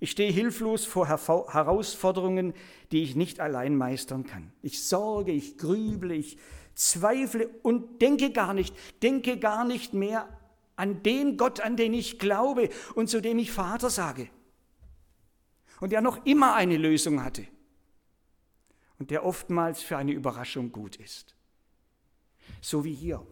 Ich 0.00 0.10
stehe 0.10 0.30
hilflos 0.30 0.84
vor 0.84 1.08
Herausforderungen, 1.08 2.52
die 2.92 3.02
ich 3.02 3.16
nicht 3.16 3.40
allein 3.40 3.76
meistern 3.76 4.24
kann. 4.24 4.52
Ich 4.60 4.84
sorge, 4.84 5.32
ich 5.32 5.56
grüble, 5.56 6.14
ich 6.14 6.36
zweifle 6.74 7.48
und 7.62 8.02
denke 8.02 8.30
gar 8.32 8.54
nicht, 8.54 8.76
denke 9.02 9.38
gar 9.38 9.64
nicht 9.64 9.94
mehr 9.94 10.28
an 10.76 11.02
den 11.02 11.36
Gott, 11.36 11.60
an 11.60 11.76
den 11.76 11.94
ich 11.94 12.18
glaube 12.18 12.68
und 12.94 13.08
zu 13.08 13.20
dem 13.20 13.38
ich 13.38 13.52
Vater 13.52 13.90
sage. 13.90 14.28
Und 15.80 15.90
der 15.90 16.00
noch 16.00 16.24
immer 16.24 16.54
eine 16.54 16.76
Lösung 16.76 17.22
hatte. 17.22 17.46
Und 18.98 19.10
der 19.10 19.24
oftmals 19.24 19.82
für 19.82 19.96
eine 19.96 20.12
Überraschung 20.12 20.72
gut 20.72 20.96
ist. 20.96 21.34
So 22.60 22.84
wie 22.84 22.94
hier. 22.94 23.26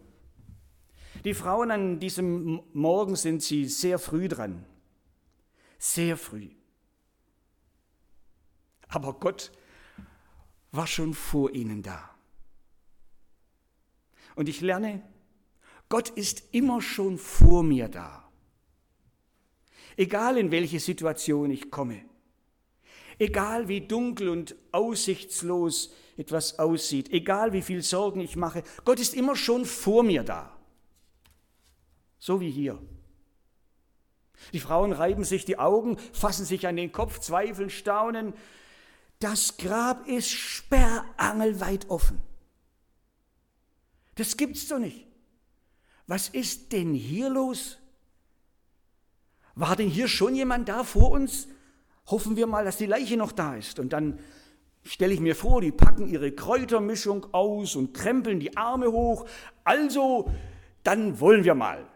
Die 1.23 1.33
Frauen 1.33 1.71
an 1.71 1.99
diesem 1.99 2.61
Morgen 2.73 3.15
sind 3.15 3.41
sie 3.41 3.65
sehr 3.65 3.97
früh 3.97 4.27
dran. 4.27 4.65
Sehr 5.77 6.17
früh. 6.17 6.49
Aber 8.89 9.13
Gott 9.13 9.51
war 10.71 10.87
schon 10.87 11.13
vor 11.13 11.51
ihnen 11.51 11.81
da. 11.81 12.09
Und 14.35 14.49
ich 14.49 14.61
lerne, 14.61 15.03
Gott 15.93 16.09
ist 16.09 16.45
immer 16.53 16.81
schon 16.81 17.19
vor 17.19 17.61
mir 17.61 17.87
da. 17.87 18.27
egal 19.95 20.39
in 20.39 20.49
welche 20.49 20.79
Situation 20.79 21.51
ich 21.51 21.69
komme, 21.69 22.03
egal 23.19 23.67
wie 23.67 23.81
dunkel 23.81 24.29
und 24.29 24.55
aussichtslos 24.71 25.93
etwas 26.17 26.57
aussieht, 26.57 27.11
egal 27.11 27.53
wie 27.53 27.61
viel 27.61 27.83
Sorgen 27.83 28.21
ich 28.21 28.35
mache, 28.35 28.63
Gott 28.85 28.99
ist 28.99 29.13
immer 29.13 29.35
schon 29.35 29.65
vor 29.65 30.01
mir 30.01 30.23
da. 30.23 30.57
So 32.17 32.41
wie 32.41 32.49
hier. 32.49 32.81
Die 34.51 34.59
Frauen 34.59 34.93
reiben 34.93 35.23
sich 35.23 35.45
die 35.45 35.59
Augen, 35.59 35.99
fassen 36.11 36.47
sich 36.47 36.65
an 36.65 36.75
den 36.75 36.91
Kopf, 36.91 37.19
zweifeln, 37.19 37.69
staunen. 37.69 38.33
Das 39.19 39.57
Grab 39.57 40.07
ist 40.07 40.31
sperrangelweit 40.31 41.87
offen. 41.91 42.19
Das 44.15 44.37
gibt's 44.37 44.67
doch 44.67 44.79
nicht. 44.79 45.12
Was 46.07 46.29
ist 46.29 46.71
denn 46.71 46.93
hier 46.93 47.29
los? 47.29 47.79
War 49.55 49.75
denn 49.75 49.89
hier 49.89 50.07
schon 50.07 50.35
jemand 50.35 50.69
da 50.69 50.83
vor 50.83 51.11
uns? 51.11 51.47
Hoffen 52.07 52.35
wir 52.35 52.47
mal, 52.47 52.65
dass 52.65 52.77
die 52.77 52.85
Leiche 52.85 53.17
noch 53.17 53.31
da 53.31 53.55
ist. 53.55 53.79
Und 53.79 53.93
dann 53.93 54.19
stelle 54.83 55.13
ich 55.13 55.19
mir 55.19 55.35
vor, 55.35 55.61
die 55.61 55.71
packen 55.71 56.07
ihre 56.07 56.31
Kräutermischung 56.31 57.33
aus 57.33 57.75
und 57.75 57.93
krempeln 57.93 58.39
die 58.39 58.57
Arme 58.57 58.91
hoch. 58.91 59.25
Also, 59.63 60.29
dann 60.83 61.19
wollen 61.19 61.43
wir 61.43 61.55
mal. 61.55 61.87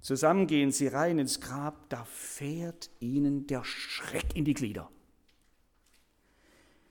Zusammen 0.00 0.46
gehen 0.46 0.72
sie 0.72 0.88
rein 0.88 1.18
ins 1.18 1.40
Grab, 1.40 1.88
da 1.88 2.04
fährt 2.04 2.90
ihnen 3.00 3.46
der 3.46 3.64
Schreck 3.64 4.34
in 4.34 4.44
die 4.44 4.54
Glieder. 4.54 4.90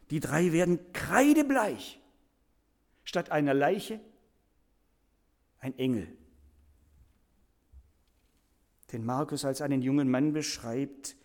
Die 0.09 0.19
drei 0.19 0.51
werden 0.51 0.79
kreidebleich. 0.93 1.99
Statt 3.03 3.31
einer 3.31 3.53
Leiche 3.53 3.99
ein 5.61 5.77
Engel 5.77 6.17
den 8.91 9.05
Markus 9.05 9.45
als 9.45 9.61
einen 9.61 9.81
jungen 9.81 10.09
Mann 10.09 10.33
beschreibt 10.33 11.15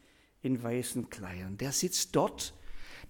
in 0.42 0.62
weißen 0.62 1.10
Kleidern. 1.10 1.56
Der 1.58 1.72
sitzt 1.72 2.14
dort, 2.14 2.54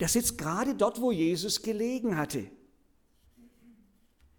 der 0.01 0.09
sitzt 0.09 0.39
gerade 0.39 0.75
dort, 0.75 1.01
wo 1.01 1.13
Jesus 1.13 1.63
gelegen 1.63 2.17
hatte. 2.17 2.51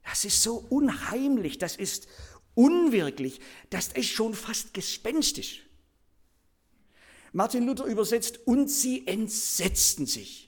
Das 0.04 0.26
ist 0.26 0.42
so 0.42 0.66
unheimlich, 0.70 1.58
das 1.58 1.76
ist 1.76 2.08
unwirklich, 2.56 3.40
das 3.70 3.90
ist 3.90 4.10
schon 4.10 4.34
fast 4.34 4.74
gespenstisch. 4.74 5.64
Martin 7.34 7.66
Luther 7.66 7.86
übersetzt, 7.86 8.48
und 8.48 8.70
sie 8.70 9.06
entsetzten 9.06 10.06
sich. 10.06 10.47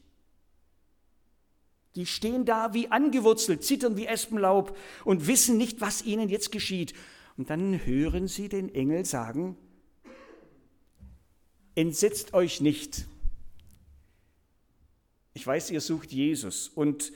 Die 2.00 2.06
stehen 2.06 2.46
da 2.46 2.74
wie 2.74 2.90
angewurzelt, 2.90 3.62
zittern 3.62 3.98
wie 3.98 4.06
Espenlaub 4.06 4.78
und 5.04 5.28
wissen 5.28 5.58
nicht, 5.58 5.82
was 5.82 6.02
ihnen 6.02 6.30
jetzt 6.30 6.50
geschieht. 6.50 6.94
Und 7.36 7.50
dann 7.50 7.86
hören 7.86 8.30
sie 8.30 8.48
den 8.48 8.74
Engel 8.74 9.04
sagen, 9.04 9.58
entsetzt 11.76 12.34
euch 12.34 12.62
nicht. 12.62 13.06
Ich 15.34 15.46
weiß, 15.46 15.72
ihr 15.72 15.82
sucht 15.82 16.14
Jesus. 16.14 16.70
Und 16.70 17.12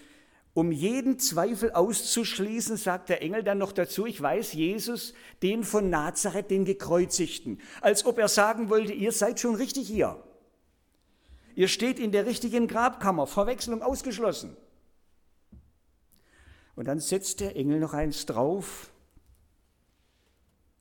um 0.54 0.74
jeden 0.74 1.18
Zweifel 1.18 1.72
auszuschließen, 1.72 2.76
sagt 2.76 3.08
der 3.08 3.22
Engel 3.22 3.42
dann 3.42 3.60
noch 3.60 3.72
dazu, 3.72 4.06
ich 4.06 4.22
weiß 4.22 4.52
Jesus, 4.52 5.14
den 5.42 5.64
von 5.64 5.90
Nazareth, 5.90 6.52
den 6.52 6.66
gekreuzigten. 6.66 7.62
Als 7.80 8.06
ob 8.06 8.18
er 8.18 8.28
sagen 8.28 8.70
wollte, 8.70 8.92
ihr 8.92 9.14
seid 9.14 9.40
schon 9.40 9.56
richtig 9.56 9.88
hier. 9.88 10.22
Ihr 11.56 11.70
steht 11.70 12.00
in 12.00 12.12
der 12.12 12.26
richtigen 12.26 12.68
Grabkammer, 12.68 13.28
Verwechslung 13.28 13.82
ausgeschlossen. 13.82 14.58
Und 16.76 16.86
dann 16.86 17.00
setzt 17.00 17.40
der 17.40 17.56
Engel 17.56 17.80
noch 17.80 17.94
eins 17.94 18.26
drauf, 18.26 18.92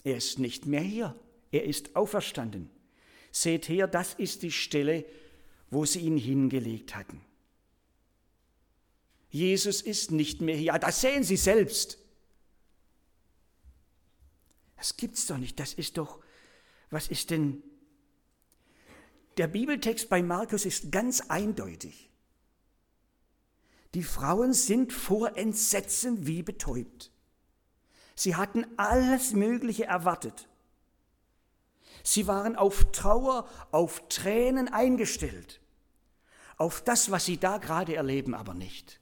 er 0.05 0.17
ist 0.17 0.39
nicht 0.39 0.67
mehr 0.67 0.81
hier. 0.81 1.17
Er 1.51 1.65
ist 1.65 1.95
auferstanden. 1.97 2.71
Seht 3.31 3.69
her, 3.69 3.87
das 3.87 4.15
ist 4.15 4.43
die 4.43 4.51
Stelle, 4.51 5.05
wo 5.71 5.85
sie 5.85 6.01
ihn 6.01 6.17
hingelegt 6.17 6.95
hatten. 6.97 7.21
Jesus 9.31 9.81
ist 9.81 10.11
nicht 10.11 10.41
mehr 10.43 10.57
hier. 10.57 10.73
Das 10.75 11.01
sehen 11.01 11.25
Sie 11.25 11.37
selbst. 11.37 11.99
Das 14.77 14.97
gibt's 14.97 15.27
doch 15.27 15.39
nicht. 15.39 15.59
Das 15.59 15.73
ist 15.73 15.97
doch, 15.97 16.23
was 16.91 17.09
ist 17.09 17.31
denn? 17.31 17.63
Der 19.39 19.47
Bibeltext 19.47 20.11
bei 20.11 20.23
Markus 20.23 20.67
ist 20.67 20.93
ganz 20.93 21.23
eindeutig. 21.31 22.11
Die 23.95 24.03
Frauen 24.03 24.55
sind 24.55 24.93
vor 24.93 25.37
Entsetzen 25.37 26.27
wie 26.27 26.43
betäubt. 26.43 27.11
Sie 28.15 28.37
hatten 28.37 28.67
alles 28.77 29.33
Mögliche 29.33 29.85
erwartet. 29.85 30.49
Sie 32.03 32.27
waren 32.27 32.57
auf 32.57 32.91
Trauer, 32.93 33.49
auf 33.71 34.09
Tränen 34.09 34.69
eingestellt. 34.69 35.61
Auf 36.57 36.83
das, 36.83 37.11
was 37.11 37.25
sie 37.25 37.39
da 37.39 37.59
gerade 37.59 37.95
erleben, 37.95 38.35
aber 38.35 38.55
nicht. 38.55 39.01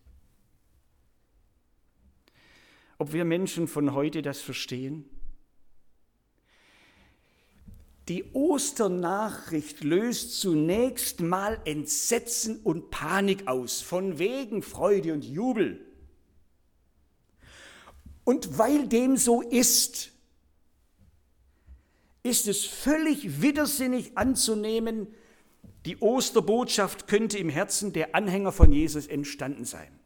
Ob 2.98 3.12
wir 3.12 3.24
Menschen 3.24 3.68
von 3.68 3.94
heute 3.94 4.22
das 4.22 4.40
verstehen? 4.40 5.08
Die 8.10 8.24
Osternachricht 8.32 9.84
löst 9.84 10.40
zunächst 10.40 11.20
mal 11.20 11.60
Entsetzen 11.64 12.58
und 12.64 12.90
Panik 12.90 13.46
aus, 13.46 13.82
von 13.82 14.18
wegen 14.18 14.64
Freude 14.64 15.12
und 15.12 15.24
Jubel. 15.24 15.86
Und 18.24 18.58
weil 18.58 18.88
dem 18.88 19.16
so 19.16 19.42
ist, 19.42 20.10
ist 22.24 22.48
es 22.48 22.64
völlig 22.64 23.42
widersinnig 23.42 24.18
anzunehmen, 24.18 25.06
die 25.86 25.98
Osterbotschaft 25.98 27.06
könnte 27.06 27.38
im 27.38 27.48
Herzen 27.48 27.92
der 27.92 28.16
Anhänger 28.16 28.50
von 28.50 28.72
Jesus 28.72 29.06
entstanden 29.06 29.64
sein. 29.64 29.99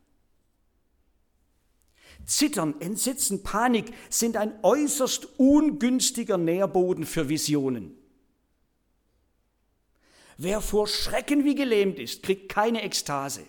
Zittern, 2.27 2.81
Entsetzen, 2.81 3.43
Panik 3.43 3.93
sind 4.11 4.37
ein 4.37 4.53
äußerst 4.63 5.39
ungünstiger 5.39 6.39
Nährboden 6.39 7.05
für 7.05 7.29
Visionen. 7.29 7.97
Wer 10.37 10.61
vor 10.61 10.89
Schrecken 10.89 11.45
wie 11.45 11.55
gelähmt 11.55 11.99
ist, 11.99 12.23
kriegt 12.23 12.49
keine 12.49 12.83
Ekstase. 12.83 13.43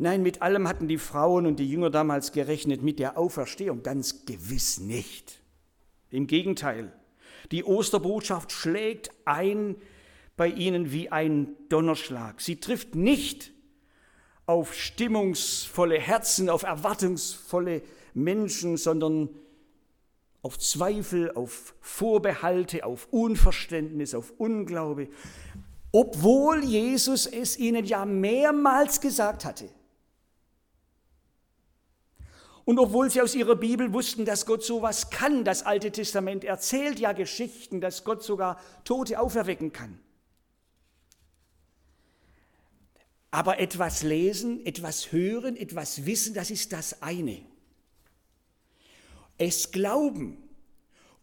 Nein, 0.00 0.22
mit 0.22 0.42
allem 0.42 0.68
hatten 0.68 0.86
die 0.86 0.98
Frauen 0.98 1.46
und 1.46 1.58
die 1.58 1.68
Jünger 1.68 1.90
damals 1.90 2.30
gerechnet, 2.30 2.82
mit 2.82 3.00
der 3.00 3.18
Auferstehung 3.18 3.82
ganz 3.82 4.24
gewiss 4.26 4.78
nicht. 4.78 5.40
Im 6.10 6.28
Gegenteil, 6.28 6.92
die 7.50 7.64
Osterbotschaft 7.64 8.52
schlägt 8.52 9.10
ein 9.24 9.74
bei 10.36 10.48
ihnen 10.48 10.92
wie 10.92 11.10
ein 11.10 11.56
Donnerschlag. 11.68 12.40
Sie 12.40 12.60
trifft 12.60 12.94
nicht 12.94 13.52
auf 14.48 14.72
stimmungsvolle 14.72 16.00
Herzen, 16.00 16.48
auf 16.48 16.62
erwartungsvolle 16.62 17.82
Menschen, 18.14 18.78
sondern 18.78 19.28
auf 20.40 20.58
Zweifel, 20.58 21.32
auf 21.32 21.74
Vorbehalte, 21.82 22.86
auf 22.86 23.08
Unverständnis, 23.10 24.14
auf 24.14 24.32
Unglaube, 24.38 25.08
obwohl 25.92 26.64
Jesus 26.64 27.26
es 27.26 27.58
ihnen 27.58 27.84
ja 27.84 28.06
mehrmals 28.06 29.02
gesagt 29.02 29.44
hatte. 29.44 29.68
Und 32.64 32.78
obwohl 32.78 33.10
sie 33.10 33.20
aus 33.20 33.34
ihrer 33.34 33.56
Bibel 33.56 33.92
wussten, 33.92 34.24
dass 34.24 34.46
Gott 34.46 34.64
sowas 34.64 35.10
kann, 35.10 35.44
das 35.44 35.62
Alte 35.62 35.92
Testament 35.92 36.44
erzählt 36.44 36.98
ja 36.98 37.12
Geschichten, 37.12 37.82
dass 37.82 38.02
Gott 38.02 38.22
sogar 38.22 38.58
Tote 38.84 39.20
auferwecken 39.20 39.74
kann. 39.74 40.00
Aber 43.30 43.58
etwas 43.58 44.02
lesen, 44.02 44.64
etwas 44.64 45.12
hören, 45.12 45.56
etwas 45.56 46.06
wissen, 46.06 46.34
das 46.34 46.50
ist 46.50 46.72
das 46.72 47.02
eine. 47.02 47.42
Es 49.36 49.70
glauben 49.70 50.48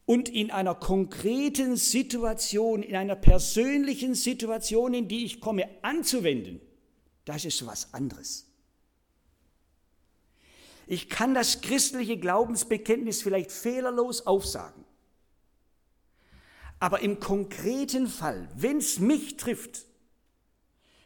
und 0.06 0.30
in 0.30 0.52
einer 0.52 0.76
konkreten 0.76 1.76
Situation, 1.76 2.84
in 2.84 2.96
einer 2.96 3.16
persönlichen 3.16 4.14
Situation, 4.14 4.94
in 4.94 5.08
die 5.08 5.26
ich 5.26 5.42
komme, 5.42 5.68
anzuwenden, 5.82 6.62
das 7.26 7.44
ist 7.44 7.66
was 7.66 7.94
anderes. 7.94 8.46
Ich 10.88 11.10
kann 11.10 11.34
das 11.34 11.62
christliche 11.62 12.18
Glaubensbekenntnis 12.18 13.24
vielleicht 13.24 13.52
fehlerlos 13.52 14.28
aufsagen. 14.28 14.86
Aber 16.80 17.00
im 17.02 17.20
konkreten 17.20 18.08
Fall, 18.08 18.48
wenn 18.56 18.78
es 18.78 19.00
mich 19.00 19.38
trifft, 19.38 19.86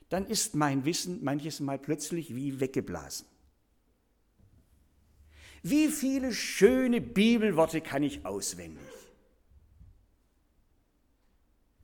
dann 0.09 0.25
ist 0.25 0.55
mein 0.55 0.85
Wissen 0.85 1.23
manches 1.23 1.59
Mal 1.59 1.79
plötzlich 1.79 2.35
wie 2.35 2.59
weggeblasen. 2.59 3.27
Wie 5.61 5.89
viele 5.89 6.33
schöne 6.33 7.01
Bibelworte 7.01 7.81
kann 7.81 8.03
ich 8.03 8.25
auswendig? 8.25 8.81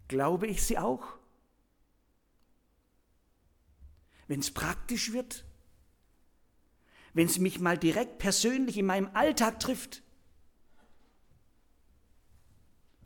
Glaube 0.08 0.48
ich 0.48 0.64
sie 0.64 0.78
auch? 0.78 1.18
Wenn 4.28 4.40
es 4.40 4.52
praktisch 4.52 5.12
wird, 5.12 5.46
wenn 7.14 7.28
es 7.28 7.38
mich 7.38 7.60
mal 7.60 7.78
direkt 7.78 8.18
persönlich 8.18 8.78
in 8.78 8.86
meinem 8.86 9.10
Alltag 9.14 9.60
trifft. 9.60 10.04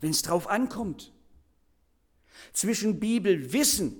wenn 0.00 0.10
es 0.10 0.22
drauf 0.22 0.48
ankommt. 0.48 1.12
Zwischen 2.52 3.00
Bibelwissen 3.00 3.96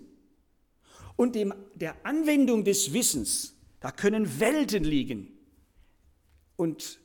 und 1.20 1.34
dem, 1.34 1.52
der 1.74 2.06
Anwendung 2.06 2.64
des 2.64 2.94
Wissens, 2.94 3.54
da 3.80 3.92
können 3.92 4.40
Welten 4.40 4.84
liegen. 4.84 5.30
Und 6.56 6.98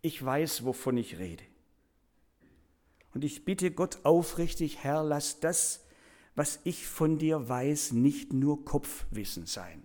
ich 0.00 0.24
weiß, 0.24 0.64
wovon 0.64 0.96
ich 0.96 1.18
rede. 1.18 1.42
Und 3.14 3.24
ich 3.24 3.44
bitte 3.44 3.72
Gott 3.72 3.98
aufrichtig, 4.04 4.84
Herr, 4.84 5.02
lass 5.02 5.40
das, 5.40 5.84
was 6.36 6.60
ich 6.62 6.86
von 6.86 7.18
dir 7.18 7.48
weiß, 7.48 7.94
nicht 7.94 8.32
nur 8.32 8.64
Kopfwissen 8.64 9.46
sein. 9.46 9.84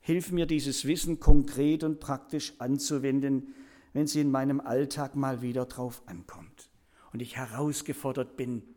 Hilf 0.00 0.32
mir, 0.32 0.46
dieses 0.46 0.86
Wissen 0.86 1.20
konkret 1.20 1.84
und 1.84 2.00
praktisch 2.00 2.54
anzuwenden, 2.58 3.54
wenn 3.92 4.06
es 4.06 4.16
in 4.16 4.32
meinem 4.32 4.60
Alltag 4.60 5.14
mal 5.14 5.40
wieder 5.40 5.66
drauf 5.66 6.02
ankommt 6.06 6.68
und 7.12 7.22
ich 7.22 7.36
herausgefordert 7.36 8.36
bin, 8.36 8.74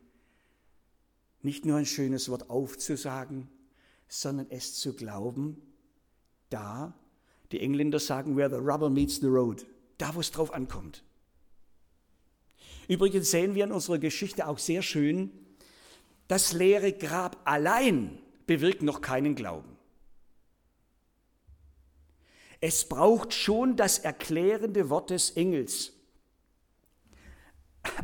nicht 1.43 1.65
nur 1.65 1.77
ein 1.77 1.85
schönes 1.85 2.29
Wort 2.29 2.49
aufzusagen, 2.49 3.49
sondern 4.07 4.47
es 4.49 4.75
zu 4.75 4.93
glauben, 4.93 5.61
da, 6.49 6.93
die 7.51 7.59
Engländer 7.59 7.99
sagen, 7.99 8.35
where 8.35 8.49
the 8.49 8.55
rubber 8.55 8.89
meets 8.89 9.17
the 9.17 9.27
road, 9.27 9.65
da, 9.97 10.13
wo 10.15 10.19
es 10.19 10.31
drauf 10.31 10.53
ankommt. 10.53 11.03
Übrigens 12.87 13.31
sehen 13.31 13.55
wir 13.55 13.63
in 13.63 13.71
unserer 13.71 13.99
Geschichte 13.99 14.47
auch 14.47 14.59
sehr 14.59 14.81
schön, 14.81 15.31
das 16.27 16.53
leere 16.53 16.93
Grab 16.93 17.37
allein 17.45 18.17
bewirkt 18.47 18.81
noch 18.83 19.01
keinen 19.01 19.35
Glauben. 19.35 19.77
Es 22.59 22.87
braucht 22.87 23.33
schon 23.33 23.75
das 23.75 23.99
erklärende 23.99 24.89
Wort 24.89 25.09
des 25.09 25.31
Engels. 25.31 25.93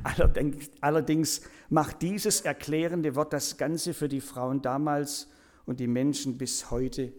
Allerdings, 0.04 0.72
allerdings 0.82 1.42
macht 1.70 2.02
dieses 2.02 2.42
erklärende 2.42 3.16
Wort 3.16 3.34
das 3.34 3.58
Ganze 3.58 3.94
für 3.94 4.08
die 4.08 4.22
Frauen 4.22 4.62
damals 4.62 5.28
und 5.66 5.80
die 5.80 5.88
Menschen 5.88 6.38
bis 6.38 6.72
heute 6.72 7.14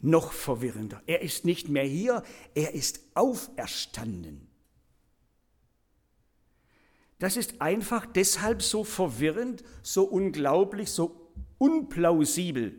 noch 0.00 0.32
verwirrender. 0.32 1.02
Er 1.06 1.22
ist 1.22 1.44
nicht 1.44 1.68
mehr 1.68 1.84
hier, 1.84 2.22
er 2.54 2.74
ist 2.74 3.00
auferstanden. 3.14 4.48
Das 7.18 7.36
ist 7.36 7.60
einfach 7.60 8.06
deshalb 8.06 8.62
so 8.62 8.84
verwirrend, 8.84 9.64
so 9.82 10.04
unglaublich, 10.04 10.90
so 10.90 11.32
unplausibel, 11.58 12.74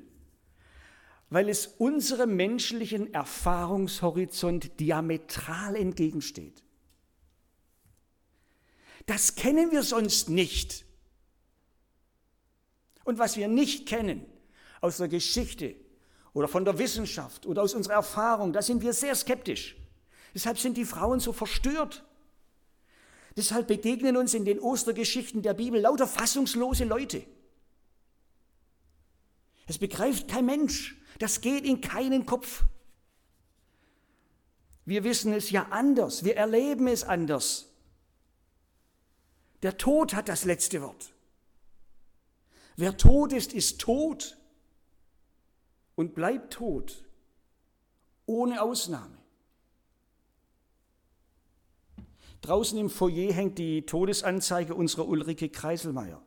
weil 1.30 1.50
es 1.50 1.66
unserem 1.66 2.36
menschlichen 2.36 3.14
Erfahrungshorizont 3.14 4.80
diametral 4.80 5.76
entgegensteht. 5.76 6.64
Das 9.08 9.36
kennen 9.36 9.72
wir 9.72 9.84
sonst 9.84 10.30
nicht. 10.30 10.85
Und 13.06 13.20
was 13.20 13.38
wir 13.38 13.48
nicht 13.48 13.88
kennen 13.88 14.26
aus 14.82 14.98
der 14.98 15.08
Geschichte 15.08 15.76
oder 16.34 16.50
von 16.50 16.66
der 16.66 16.78
Wissenschaft 16.78 17.46
oder 17.46 17.62
aus 17.62 17.74
unserer 17.74 17.94
Erfahrung, 17.94 18.52
da 18.52 18.62
sind 18.62 18.82
wir 18.82 18.92
sehr 18.92 19.16
skeptisch. 19.16 19.78
Deshalb 20.34 20.60
sind 20.60 20.76
die 20.76 20.84
Frauen 20.84 21.22
so 21.22 21.32
verstört. 21.32 22.04
Deshalb 23.38 23.68
begegnen 23.68 24.18
uns 24.18 24.34
in 24.34 24.44
den 24.44 24.60
Ostergeschichten 24.60 25.42
der 25.42 25.54
Bibel 25.54 25.80
lauter 25.80 26.08
fassungslose 26.08 26.84
Leute. 26.84 27.24
Es 29.68 29.78
begreift 29.78 30.28
kein 30.28 30.46
Mensch. 30.46 30.98
Das 31.20 31.42
geht 31.42 31.64
in 31.64 31.82
keinen 31.82 32.26
Kopf. 32.26 32.64
Wir 34.84 35.04
wissen 35.04 35.34
es 35.34 35.50
ja 35.52 35.68
anders, 35.70 36.24
wir 36.24 36.36
erleben 36.36 36.88
es 36.88 37.04
anders. 37.04 37.72
Der 39.64 39.78
Tod 39.78 40.14
hat 40.14 40.30
das 40.30 40.46
letzte 40.46 40.82
Wort. 40.82 41.15
Wer 42.78 42.98
tot 42.98 43.32
ist, 43.32 43.54
ist 43.54 43.80
tot 43.80 44.38
und 45.96 46.14
bleibt 46.14 46.54
tot, 46.54 47.06
ohne 48.26 48.62
Ausnahme. 48.62 49.18
Draußen 52.42 52.78
im 52.78 52.90
Foyer 52.90 53.34
hängt 53.34 53.58
die 53.58 53.86
Todesanzeige 53.86 54.76
unserer 54.76 55.08
Ulrike 55.08 55.50
Kreiselmeier. 55.50 56.22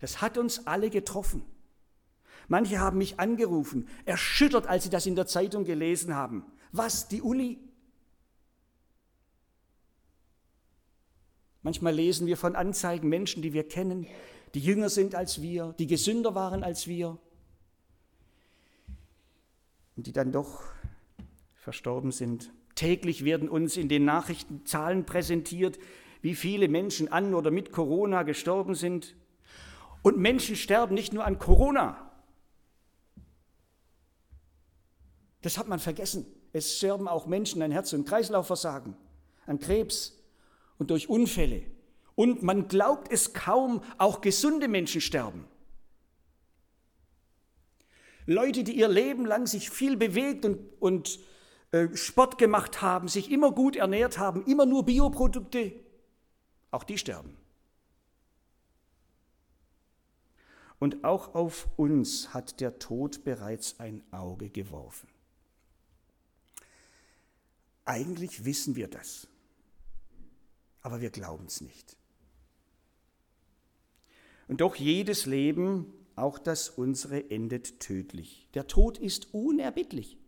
Das 0.00 0.20
hat 0.20 0.36
uns 0.36 0.66
alle 0.66 0.90
getroffen. 0.90 1.42
Manche 2.48 2.80
haben 2.80 2.98
mich 2.98 3.20
angerufen, 3.20 3.88
erschüttert, 4.04 4.66
als 4.66 4.84
sie 4.84 4.90
das 4.90 5.06
in 5.06 5.14
der 5.14 5.26
Zeitung 5.26 5.64
gelesen 5.64 6.14
haben. 6.14 6.44
Was, 6.72 7.08
die 7.08 7.22
Uli? 7.22 7.58
Manchmal 11.62 11.94
lesen 11.94 12.26
wir 12.26 12.36
von 12.36 12.56
Anzeigen 12.56 13.08
Menschen, 13.08 13.40
die 13.40 13.52
wir 13.52 13.66
kennen, 13.66 14.08
die 14.54 14.60
jünger 14.60 14.88
sind 14.88 15.14
als 15.14 15.40
wir, 15.40 15.74
die 15.78 15.86
gesünder 15.86 16.34
waren 16.34 16.62
als 16.62 16.86
wir 16.86 17.18
und 19.96 20.06
die 20.06 20.12
dann 20.12 20.32
doch 20.32 20.62
verstorben 21.54 22.12
sind. 22.12 22.52
Täglich 22.74 23.24
werden 23.24 23.48
uns 23.48 23.76
in 23.76 23.88
den 23.88 24.04
Nachrichten 24.04 24.64
Zahlen 24.66 25.04
präsentiert, 25.04 25.78
wie 26.20 26.34
viele 26.34 26.68
Menschen 26.68 27.10
an 27.10 27.34
oder 27.34 27.50
mit 27.50 27.72
Corona 27.72 28.22
gestorben 28.22 28.74
sind. 28.74 29.14
Und 30.02 30.18
Menschen 30.18 30.56
sterben 30.56 30.94
nicht 30.94 31.12
nur 31.12 31.24
an 31.24 31.38
Corona, 31.38 32.12
Das 35.42 35.58
hat 35.58 35.68
man 35.68 35.80
vergessen. 35.80 36.24
Es 36.52 36.78
sterben 36.78 37.08
auch 37.08 37.26
Menschen 37.26 37.62
an 37.62 37.72
Herz- 37.72 37.92
und 37.92 38.06
Kreislaufversagen, 38.06 38.96
an 39.46 39.58
Krebs 39.58 40.18
und 40.78 40.90
durch 40.90 41.08
Unfälle. 41.08 41.64
Und 42.14 42.42
man 42.42 42.68
glaubt 42.68 43.10
es 43.10 43.32
kaum, 43.32 43.82
auch 43.98 44.20
gesunde 44.20 44.68
Menschen 44.68 45.00
sterben. 45.00 45.46
Leute, 48.26 48.64
die 48.64 48.76
ihr 48.76 48.88
Leben 48.88 49.26
lang 49.26 49.46
sich 49.46 49.70
viel 49.70 49.96
bewegt 49.96 50.44
und, 50.44 50.58
und 50.80 51.18
äh, 51.72 51.88
Sport 51.96 52.38
gemacht 52.38 52.82
haben, 52.82 53.08
sich 53.08 53.30
immer 53.30 53.50
gut 53.52 53.76
ernährt 53.76 54.18
haben, 54.18 54.44
immer 54.46 54.66
nur 54.66 54.84
Bioprodukte, 54.84 55.72
auch 56.70 56.84
die 56.84 56.98
sterben. 56.98 57.36
Und 60.78 61.04
auch 61.04 61.34
auf 61.34 61.68
uns 61.76 62.34
hat 62.34 62.60
der 62.60 62.78
Tod 62.78 63.24
bereits 63.24 63.78
ein 63.78 64.02
Auge 64.10 64.50
geworfen. 64.50 65.08
Eigentlich 67.84 68.44
wissen 68.44 68.76
wir 68.76 68.88
das, 68.88 69.26
aber 70.82 71.00
wir 71.00 71.10
glauben 71.10 71.46
es 71.46 71.60
nicht. 71.60 71.96
Und 74.52 74.60
doch 74.60 74.76
jedes 74.76 75.24
Leben, 75.24 75.90
auch 76.14 76.38
das 76.38 76.68
unsere, 76.68 77.30
endet 77.30 77.80
tödlich. 77.80 78.46
Der 78.52 78.66
Tod 78.66 78.98
ist 78.98 79.32
unerbittlich 79.32 80.18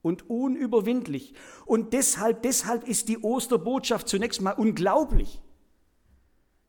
und 0.00 0.30
unüberwindlich. 0.30 1.34
Und 1.66 1.92
deshalb, 1.92 2.42
deshalb 2.42 2.88
ist 2.88 3.10
die 3.10 3.18
Osterbotschaft 3.18 4.08
zunächst 4.08 4.40
mal 4.40 4.52
unglaublich. 4.52 5.42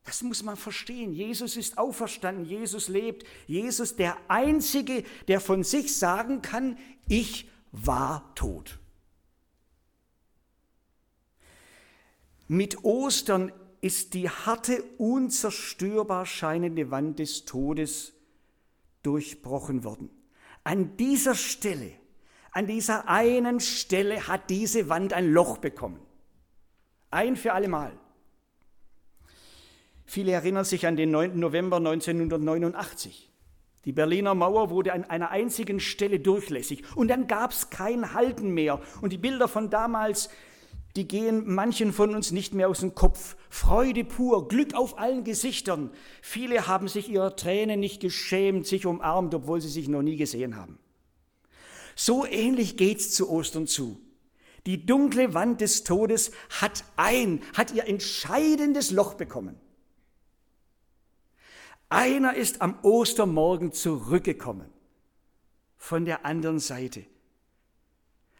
Das 0.04 0.22
muss 0.22 0.42
man 0.42 0.58
verstehen. 0.58 1.14
Jesus 1.14 1.56
ist 1.56 1.78
auferstanden, 1.78 2.44
Jesus 2.44 2.88
lebt. 2.88 3.24
Jesus 3.46 3.96
der 3.96 4.18
Einzige, 4.28 5.02
der 5.28 5.40
von 5.40 5.64
sich 5.64 5.96
sagen 5.96 6.42
kann, 6.42 6.76
ich 7.08 7.48
war 7.72 8.34
tot. 8.34 8.78
Mit 12.48 12.84
Ostern 12.84 13.50
ist 13.86 14.14
die 14.14 14.28
harte, 14.28 14.82
unzerstörbar 14.98 16.26
scheinende 16.26 16.90
Wand 16.90 17.20
des 17.20 17.44
Todes 17.44 18.14
durchbrochen 19.04 19.84
worden. 19.84 20.10
An 20.64 20.96
dieser 20.96 21.36
Stelle, 21.36 21.92
an 22.50 22.66
dieser 22.66 23.08
einen 23.08 23.60
Stelle 23.60 24.26
hat 24.26 24.50
diese 24.50 24.88
Wand 24.88 25.12
ein 25.12 25.30
Loch 25.32 25.58
bekommen. 25.58 26.00
Ein 27.12 27.36
für 27.36 27.52
allemal. 27.52 27.96
Viele 30.04 30.32
erinnern 30.32 30.64
sich 30.64 30.84
an 30.88 30.96
den 30.96 31.12
9. 31.12 31.38
November 31.38 31.76
1989. 31.76 33.30
Die 33.84 33.92
Berliner 33.92 34.34
Mauer 34.34 34.70
wurde 34.70 34.92
an 34.94 35.04
einer 35.04 35.30
einzigen 35.30 35.78
Stelle 35.78 36.18
durchlässig 36.18 36.82
und 36.96 37.06
dann 37.06 37.28
gab 37.28 37.52
es 37.52 37.70
kein 37.70 38.14
Halten 38.14 38.50
mehr. 38.52 38.80
Und 39.00 39.12
die 39.12 39.18
Bilder 39.18 39.46
von 39.46 39.70
damals 39.70 40.28
die 40.96 41.06
gehen 41.06 41.42
manchen 41.46 41.92
von 41.92 42.14
uns 42.14 42.30
nicht 42.32 42.54
mehr 42.54 42.68
aus 42.68 42.80
dem 42.80 42.94
Kopf. 42.94 43.36
Freude 43.50 44.04
pur, 44.04 44.48
Glück 44.48 44.74
auf 44.74 44.98
allen 44.98 45.24
Gesichtern. 45.24 45.90
Viele 46.22 46.66
haben 46.66 46.88
sich 46.88 47.08
ihrer 47.08 47.36
Tränen 47.36 47.78
nicht 47.78 48.00
geschämt, 48.00 48.66
sich 48.66 48.86
umarmt, 48.86 49.34
obwohl 49.34 49.60
sie 49.60 49.68
sich 49.68 49.88
noch 49.88 50.02
nie 50.02 50.16
gesehen 50.16 50.56
haben. 50.56 50.78
So 51.94 52.26
ähnlich 52.26 52.76
geht's 52.76 53.12
zu 53.12 53.30
Ostern 53.30 53.66
zu. 53.66 54.00
Die 54.64 54.84
dunkle 54.84 55.34
Wand 55.34 55.60
des 55.60 55.84
Todes 55.84 56.32
hat 56.60 56.84
ein, 56.96 57.40
hat 57.54 57.72
ihr 57.72 57.86
entscheidendes 57.86 58.90
Loch 58.90 59.14
bekommen. 59.14 59.60
Einer 61.88 62.34
ist 62.34 62.62
am 62.62 62.78
Ostermorgen 62.82 63.72
zurückgekommen 63.72 64.68
von 65.76 66.04
der 66.04 66.26
anderen 66.26 66.58
Seite 66.58 67.04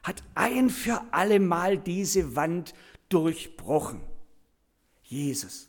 hat 0.07 0.23
ein 0.37 0.71
für 0.71 1.03
allemal 1.13 1.79
diese 1.79 2.37
Wand 2.37 2.75
durchbrochen. 3.09 4.01
Jesus. 5.03 5.69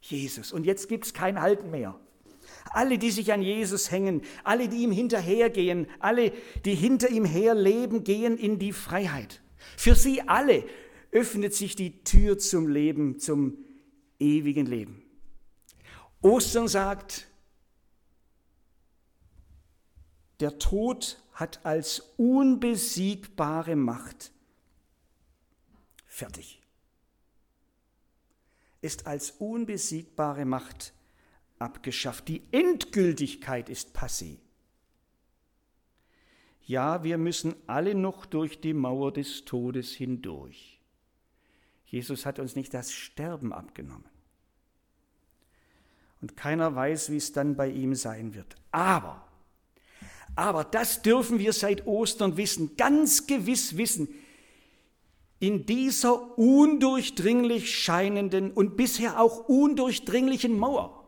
Jesus. 0.00 0.52
Und 0.52 0.64
jetzt 0.64 0.88
gibt 0.88 1.06
es 1.06 1.14
kein 1.14 1.40
Halten 1.40 1.70
mehr. 1.70 1.98
Alle, 2.70 2.98
die 2.98 3.12
sich 3.12 3.32
an 3.32 3.42
Jesus 3.42 3.92
hängen, 3.92 4.22
alle, 4.42 4.68
die 4.68 4.78
ihm 4.78 4.90
hinterhergehen, 4.90 5.86
alle, 6.00 6.32
die 6.64 6.74
hinter 6.74 7.08
ihm 7.08 7.24
her 7.24 7.54
leben, 7.54 8.02
gehen 8.02 8.36
in 8.36 8.58
die 8.58 8.72
Freiheit. 8.72 9.40
Für 9.76 9.94
sie 9.94 10.22
alle 10.22 10.64
öffnet 11.12 11.54
sich 11.54 11.76
die 11.76 12.02
Tür 12.02 12.38
zum 12.38 12.66
Leben, 12.66 13.20
zum 13.20 13.58
ewigen 14.18 14.66
Leben. 14.66 15.04
Ostern 16.20 16.66
sagt, 16.66 17.28
der 20.40 20.58
Tod 20.58 21.22
hat 21.36 21.64
als 21.66 22.00
unbesiegbare 22.16 23.76
Macht 23.76 24.32
fertig. 26.06 26.62
Ist 28.80 29.06
als 29.06 29.32
unbesiegbare 29.32 30.46
Macht 30.46 30.94
abgeschafft. 31.58 32.28
Die 32.28 32.42
Endgültigkeit 32.52 33.68
ist 33.68 33.94
passé. 33.94 34.38
Ja, 36.62 37.04
wir 37.04 37.18
müssen 37.18 37.54
alle 37.66 37.94
noch 37.94 38.24
durch 38.24 38.62
die 38.62 38.74
Mauer 38.74 39.12
des 39.12 39.44
Todes 39.44 39.92
hindurch. 39.92 40.80
Jesus 41.84 42.24
hat 42.24 42.38
uns 42.38 42.56
nicht 42.56 42.72
das 42.72 42.92
Sterben 42.92 43.52
abgenommen. 43.52 44.08
Und 46.22 46.34
keiner 46.34 46.74
weiß, 46.74 47.10
wie 47.10 47.18
es 47.18 47.32
dann 47.32 47.56
bei 47.56 47.68
ihm 47.68 47.94
sein 47.94 48.32
wird. 48.34 48.56
Aber, 48.72 49.25
aber 50.36 50.64
das 50.64 51.02
dürfen 51.02 51.38
wir 51.38 51.52
seit 51.52 51.86
Ostern 51.86 52.36
wissen, 52.36 52.76
ganz 52.76 53.26
gewiss 53.26 53.76
wissen, 53.76 54.08
in 55.38 55.66
dieser 55.66 56.38
undurchdringlich 56.38 57.74
scheinenden 57.74 58.52
und 58.52 58.76
bisher 58.76 59.20
auch 59.20 59.48
undurchdringlichen 59.48 60.58
Mauer 60.58 61.06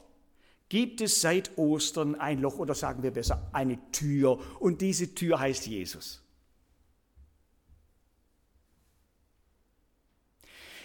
gibt 0.69 1.01
es 1.01 1.21
seit 1.21 1.57
Ostern 1.57 2.15
ein 2.15 2.41
Loch 2.41 2.59
oder 2.59 2.75
sagen 2.75 3.03
wir 3.03 3.11
besser 3.11 3.49
eine 3.53 3.79
Tür 3.91 4.39
und 4.61 4.83
diese 4.83 5.15
Tür 5.15 5.41
heißt 5.41 5.67
Jesus. 5.67 6.23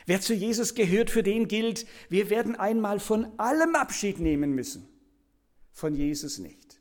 Wer 0.05 0.19
zu 0.19 0.33
Jesus 0.33 0.75
gehört, 0.75 1.09
für 1.09 1.23
den 1.23 1.47
gilt, 1.47 1.85
wir 2.09 2.29
werden 2.29 2.55
einmal 2.55 2.99
von 2.99 3.39
allem 3.39 3.75
Abschied 3.75 4.19
nehmen 4.19 4.53
müssen, 4.53 4.87
von 5.71 5.95
Jesus 5.95 6.39
nicht. 6.39 6.72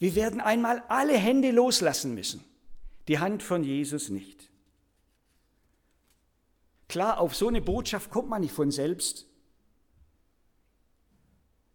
Wir 0.00 0.14
werden 0.14 0.40
einmal 0.40 0.82
alle 0.88 1.16
Hände 1.16 1.52
loslassen 1.52 2.14
müssen, 2.14 2.42
die 3.06 3.18
Hand 3.18 3.42
von 3.42 3.62
Jesus 3.62 4.08
nicht. 4.08 4.50
Klar, 6.88 7.20
auf 7.20 7.36
so 7.36 7.46
eine 7.46 7.60
Botschaft 7.60 8.10
kommt 8.10 8.28
man 8.28 8.40
nicht 8.40 8.54
von 8.54 8.70
selbst. 8.70 9.26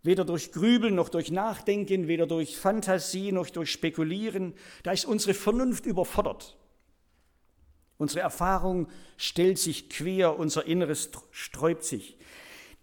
Weder 0.01 0.25
durch 0.25 0.51
Grübeln 0.51 0.95
noch 0.95 1.09
durch 1.09 1.31
Nachdenken, 1.31 2.07
weder 2.07 2.27
durch 2.27 2.57
Fantasie 2.57 3.31
noch 3.31 3.49
durch 3.49 3.71
Spekulieren. 3.71 4.55
Da 4.83 4.91
ist 4.91 5.05
unsere 5.05 5.33
Vernunft 5.33 5.85
überfordert. 5.85 6.57
Unsere 7.97 8.21
Erfahrung 8.21 8.89
stellt 9.17 9.59
sich 9.59 9.89
quer, 9.89 10.37
unser 10.37 10.65
Inneres 10.65 11.11
sträubt 11.31 11.83
sich. 11.83 12.17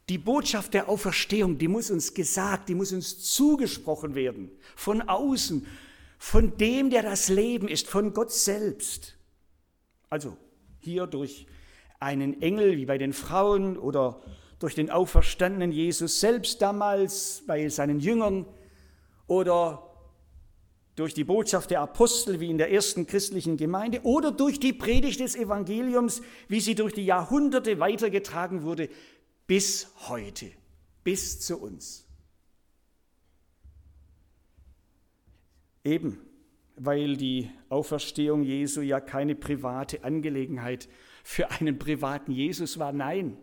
Die 0.09 0.19
Botschaft 0.19 0.75
der 0.75 0.88
Auferstehung, 0.88 1.59
die 1.59 1.69
muss 1.69 1.91
uns 1.91 2.15
gesagt, 2.15 2.69
die 2.69 2.75
muss 2.75 2.93
uns 2.93 3.21
zugesprochen 3.35 4.15
werden, 4.15 4.51
von 4.75 5.03
außen, 5.03 5.67
von 6.19 6.57
dem, 6.57 6.91
der 6.91 7.03
das 7.03 7.29
Leben 7.29 7.69
ist, 7.69 7.87
von 7.88 8.12
Gott 8.12 8.33
selbst. 8.33 9.17
Also 10.11 10.37
hier 10.81 11.07
durch 11.07 11.47
einen 12.01 12.43
Engel 12.43 12.77
wie 12.77 12.87
bei 12.87 12.99
den 12.99 13.12
Frauen 13.12 13.77
oder 13.79 14.21
durch 14.59 14.75
den 14.75 14.91
auferstandenen 14.91 15.73
Jesus 15.73 16.21
selbst 16.21 16.61
damals 16.62 17.43
bei 17.47 17.69
seinen 17.69 18.01
Jüngern 18.01 18.47
oder 19.27 19.88
durch 20.95 21.15
die 21.15 21.25
Botschaft 21.25 21.71
der 21.71 21.81
Apostel 21.81 22.38
wie 22.38 22.51
in 22.51 22.59
der 22.59 22.71
ersten 22.71 23.07
christlichen 23.07 23.57
Gemeinde 23.57 24.03
oder 24.03 24.31
durch 24.31 24.61
die 24.61 24.73
Predigt 24.73 25.21
des 25.21 25.35
Evangeliums, 25.35 26.21
wie 26.49 26.61
sie 26.61 26.75
durch 26.75 26.93
die 26.93 27.07
Jahrhunderte 27.07 27.81
weitergetragen 27.81 28.62
wurde, 28.62 28.88
bis 29.46 29.88
heute, 30.09 30.50
bis 31.05 31.40
zu 31.40 31.59
uns. 31.59 32.07
Eben, 35.85 36.18
weil 36.76 37.16
die 37.16 37.50
Auferstehung 37.68 38.42
Jesu 38.42 38.81
ja 38.81 39.00
keine 39.00 39.35
private 39.35 40.05
Angelegenheit 40.05 40.88
für 41.24 41.50
einen 41.50 41.78
privaten 41.78 42.33
Jesus 42.33 42.78
war, 42.78 42.92
nein. 42.92 43.37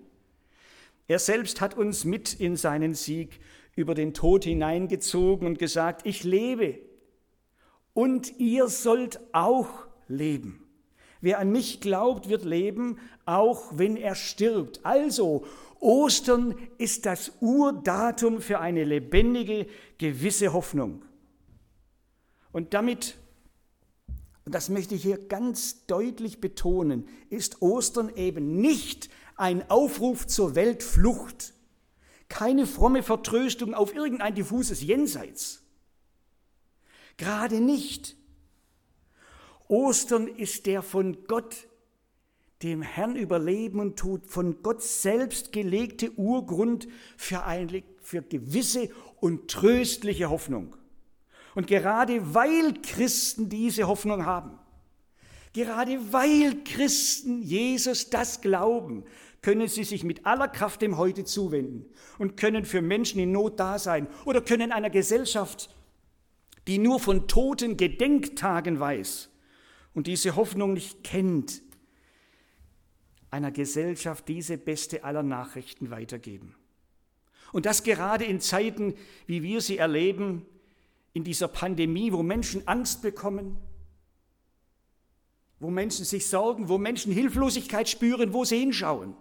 Er 1.08 1.20
selbst 1.20 1.60
hat 1.60 1.76
uns 1.76 2.06
mit 2.06 2.34
in 2.34 2.56
seinen 2.56 2.94
Sieg 2.94 3.40
über 3.76 3.96
den 3.96 4.14
Tod 4.14 4.44
hineingezogen 4.44 5.48
und 5.48 5.60
gesagt, 5.60 6.06
ich 6.06 6.24
lebe 6.24 6.80
und 7.94 8.40
ihr 8.40 8.68
sollt 8.68 9.20
auch 9.32 9.70
leben. 10.08 10.66
Wer 11.22 11.40
an 11.40 11.52
mich 11.52 11.82
glaubt, 11.82 12.30
wird 12.30 12.46
leben, 12.46 12.98
auch 13.26 13.78
wenn 13.78 13.98
er 13.98 14.16
stirbt. 14.16 14.86
Also, 14.86 15.46
Ostern 15.80 16.56
ist 16.78 17.06
das 17.06 17.32
Urdatum 17.40 18.42
für 18.42 18.60
eine 18.60 18.84
lebendige, 18.84 19.68
gewisse 19.98 20.54
Hoffnung. 20.54 21.04
Und 22.52 22.74
damit, 22.74 23.16
und 24.46 24.56
das 24.56 24.70
möchte 24.70 24.96
ich 24.96 25.04
hier 25.04 25.18
ganz 25.18 25.86
deutlich 25.86 26.42
betonen, 26.42 27.08
ist 27.30 27.62
Ostern 27.62 28.14
eben 28.16 28.60
nicht 28.60 29.10
ein 29.36 29.70
Aufruf 29.70 30.28
zur 30.28 30.56
Weltflucht, 30.56 31.54
keine 32.28 32.68
fromme 32.68 33.04
Vertröstung 33.04 33.74
auf 33.74 33.96
irgendein 33.96 34.36
diffuses 34.36 34.82
Jenseits 34.82 35.64
Gerade 37.20 37.60
nicht. 37.60 38.16
Ostern 39.68 40.28
ist 40.28 40.66
der 40.66 40.82
von 40.82 41.26
Gott, 41.28 41.68
dem 42.64 42.82
Herrn 42.82 43.16
über 43.16 43.40
Leben 43.40 43.80
und 43.80 43.98
Tod, 43.98 44.28
von 44.28 44.62
Gott 44.62 44.84
selbst 44.84 45.52
gelegte 45.52 46.12
Urgrund 46.12 46.88
für, 47.18 47.46
eine, 47.46 47.84
für 48.02 48.22
gewisse 48.22 48.90
und 49.20 49.50
tröstliche 49.50 50.30
Hoffnung. 50.30 50.76
Und 51.56 51.68
gerade 51.68 52.34
weil 52.34 52.74
Christen 52.82 53.50
diese 53.50 53.88
Hoffnung 53.88 54.26
haben, 54.26 54.60
gerade 55.54 56.00
weil 56.12 56.64
Christen 56.64 57.42
Jesus 57.42 58.10
das 58.10 58.42
glauben, 58.42 59.06
können 59.42 59.68
sie 59.68 59.86
sich 59.86 60.04
mit 60.04 60.26
aller 60.26 60.50
Kraft 60.50 60.82
dem 60.82 60.98
Heute 60.98 61.24
zuwenden 61.24 61.86
und 62.18 62.36
können 62.36 62.66
für 62.66 62.82
Menschen 62.82 63.20
in 63.20 63.32
Not 63.32 63.60
da 63.60 63.80
sein 63.80 64.08
oder 64.26 64.42
können 64.42 64.72
einer 64.72 64.90
Gesellschaft 64.90 65.70
die 66.70 66.78
nur 66.78 67.00
von 67.00 67.28
toten 67.28 67.78
Gedenktagen 67.78 68.80
weiß 68.80 69.30
und 69.96 70.06
diese 70.06 70.36
Hoffnung 70.36 70.74
nicht 70.74 71.04
kennt, 71.04 71.64
einer 73.32 73.52
Gesellschaft 73.52 74.28
diese 74.28 74.58
beste 74.58 75.04
aller 75.04 75.24
Nachrichten 75.24 75.92
weitergeben. 75.92 76.56
Und 77.52 77.66
das 77.66 77.84
gerade 77.84 78.26
in 78.26 78.42
Zeiten, 78.42 78.96
wie 79.26 79.44
wir 79.44 79.62
sie 79.62 79.78
erleben, 79.78 80.46
in 81.14 81.24
dieser 81.24 81.48
Pandemie, 81.48 82.12
wo 82.12 82.24
Menschen 82.24 82.68
Angst 82.68 83.02
bekommen, 83.02 83.58
wo 85.60 85.70
Menschen 85.70 86.06
sich 86.06 86.28
sorgen, 86.28 86.70
wo 86.70 86.78
Menschen 86.78 87.12
Hilflosigkeit 87.12 87.90
spüren, 87.90 88.34
wo 88.34 88.46
sie 88.46 88.60
hinschauen. 88.60 89.16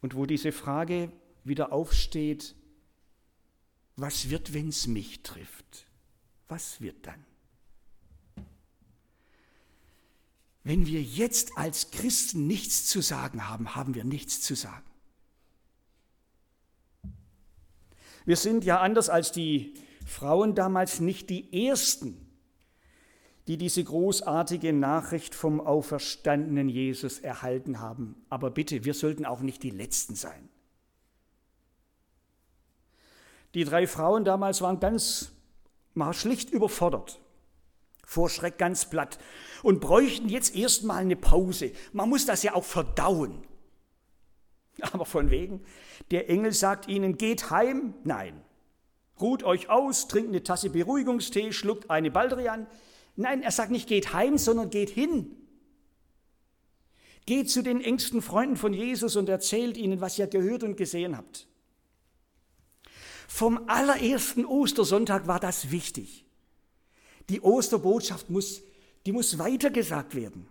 Und 0.00 0.14
wo 0.14 0.26
diese 0.26 0.52
Frage, 0.52 1.10
wieder 1.44 1.72
aufsteht, 1.72 2.54
was 3.96 4.30
wird, 4.30 4.52
wenn 4.52 4.68
es 4.68 4.86
mich 4.86 5.22
trifft? 5.22 5.86
Was 6.46 6.80
wird 6.80 7.06
dann? 7.06 7.27
Wenn 10.64 10.86
wir 10.86 11.02
jetzt 11.02 11.56
als 11.56 11.90
Christen 11.90 12.46
nichts 12.46 12.86
zu 12.86 13.00
sagen 13.00 13.48
haben, 13.48 13.74
haben 13.74 13.94
wir 13.94 14.04
nichts 14.04 14.40
zu 14.40 14.54
sagen. 14.54 14.84
Wir 18.24 18.36
sind 18.36 18.64
ja 18.64 18.80
anders 18.80 19.08
als 19.08 19.32
die 19.32 19.74
Frauen 20.04 20.54
damals 20.54 21.00
nicht 21.00 21.30
die 21.30 21.66
Ersten, 21.66 22.28
die 23.46 23.56
diese 23.56 23.82
großartige 23.82 24.74
Nachricht 24.74 25.34
vom 25.34 25.62
auferstandenen 25.62 26.68
Jesus 26.68 27.18
erhalten 27.18 27.80
haben. 27.80 28.14
Aber 28.28 28.50
bitte, 28.50 28.84
wir 28.84 28.92
sollten 28.92 29.24
auch 29.24 29.40
nicht 29.40 29.62
die 29.62 29.70
Letzten 29.70 30.14
sein. 30.14 30.50
Die 33.54 33.64
drei 33.64 33.86
Frauen 33.86 34.24
damals 34.24 34.60
waren 34.60 34.78
ganz 34.78 35.32
schlicht 36.12 36.50
überfordert, 36.50 37.18
vor 38.08 38.30
Schreck 38.30 38.56
ganz 38.56 38.88
platt 38.88 39.18
und 39.62 39.82
bräuchten 39.82 40.30
jetzt 40.30 40.56
erstmal 40.56 41.02
eine 41.02 41.14
Pause. 41.14 41.72
Man 41.92 42.08
muss 42.08 42.24
das 42.24 42.42
ja 42.42 42.54
auch 42.54 42.64
verdauen. 42.64 43.46
Aber 44.80 45.04
von 45.04 45.30
wegen, 45.30 45.62
der 46.10 46.30
Engel 46.30 46.54
sagt 46.54 46.88
ihnen, 46.88 47.18
geht 47.18 47.50
heim? 47.50 47.92
Nein. 48.04 48.42
Ruht 49.20 49.42
euch 49.42 49.68
aus, 49.68 50.08
trinkt 50.08 50.30
eine 50.30 50.42
Tasse 50.42 50.70
Beruhigungstee, 50.70 51.52
schluckt 51.52 51.90
eine 51.90 52.10
Baldrian. 52.10 52.66
Nein, 53.14 53.42
er 53.42 53.50
sagt 53.50 53.70
nicht 53.70 53.88
geht 53.88 54.14
heim, 54.14 54.38
sondern 54.38 54.70
geht 54.70 54.88
hin. 54.88 55.36
Geht 57.26 57.50
zu 57.50 57.62
den 57.62 57.82
engsten 57.82 58.22
Freunden 58.22 58.56
von 58.56 58.72
Jesus 58.72 59.16
und 59.16 59.28
erzählt 59.28 59.76
ihnen, 59.76 60.00
was 60.00 60.18
ihr 60.18 60.28
gehört 60.28 60.62
und 60.62 60.78
gesehen 60.78 61.14
habt. 61.14 61.46
Vom 63.26 63.68
allerersten 63.68 64.46
Ostersonntag 64.46 65.26
war 65.26 65.40
das 65.40 65.70
wichtig. 65.70 66.24
Die 67.28 67.40
Osterbotschaft 67.40 68.30
muss, 68.30 68.62
die 69.06 69.12
muss 69.12 69.38
weitergesagt 69.38 70.14
werden. 70.14 70.46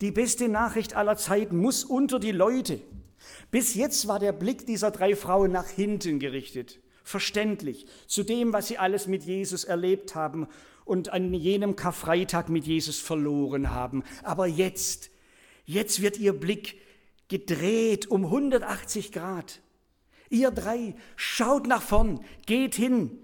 Die 0.00 0.10
beste 0.10 0.48
Nachricht 0.48 0.94
aller 0.94 1.16
Zeiten 1.16 1.56
muss 1.56 1.84
unter 1.84 2.18
die 2.18 2.32
Leute. 2.32 2.80
Bis 3.50 3.74
jetzt 3.74 4.08
war 4.08 4.18
der 4.18 4.32
Blick 4.32 4.66
dieser 4.66 4.90
drei 4.90 5.16
Frauen 5.16 5.52
nach 5.52 5.68
hinten 5.68 6.18
gerichtet, 6.18 6.80
verständlich, 7.02 7.86
zu 8.06 8.22
dem, 8.22 8.52
was 8.52 8.68
sie 8.68 8.78
alles 8.78 9.06
mit 9.06 9.24
Jesus 9.24 9.64
erlebt 9.64 10.14
haben 10.14 10.48
und 10.84 11.12
an 11.12 11.32
jenem 11.32 11.76
Karfreitag 11.76 12.48
mit 12.48 12.66
Jesus 12.66 12.98
verloren 13.00 13.70
haben. 13.70 14.04
Aber 14.22 14.46
jetzt, 14.46 15.10
jetzt 15.64 16.02
wird 16.02 16.18
ihr 16.18 16.32
Blick 16.32 16.80
gedreht 17.28 18.06
um 18.06 18.24
180 18.24 19.12
Grad. 19.12 19.60
Ihr 20.28 20.50
drei, 20.50 20.94
schaut 21.16 21.66
nach 21.66 21.82
vorn, 21.82 22.20
geht 22.46 22.74
hin. 22.74 23.18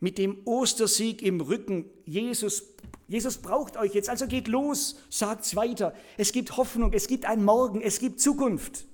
Mit 0.00 0.18
dem 0.18 0.46
Ostersieg 0.46 1.22
im 1.22 1.40
Rücken, 1.40 1.86
Jesus, 2.04 2.62
Jesus 3.08 3.38
braucht 3.38 3.76
euch 3.76 3.94
jetzt, 3.94 4.08
also 4.08 4.26
geht 4.26 4.46
los, 4.46 4.96
sagt's 5.10 5.56
weiter. 5.56 5.94
Es 6.16 6.32
gibt 6.32 6.56
Hoffnung, 6.56 6.92
es 6.92 7.08
gibt 7.08 7.24
ein 7.24 7.44
Morgen, 7.44 7.80
es 7.80 7.98
gibt 7.98 8.20
Zukunft, 8.20 8.86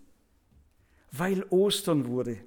weil 1.13 1.45
Ostern 1.51 2.07
wurde. 2.07 2.39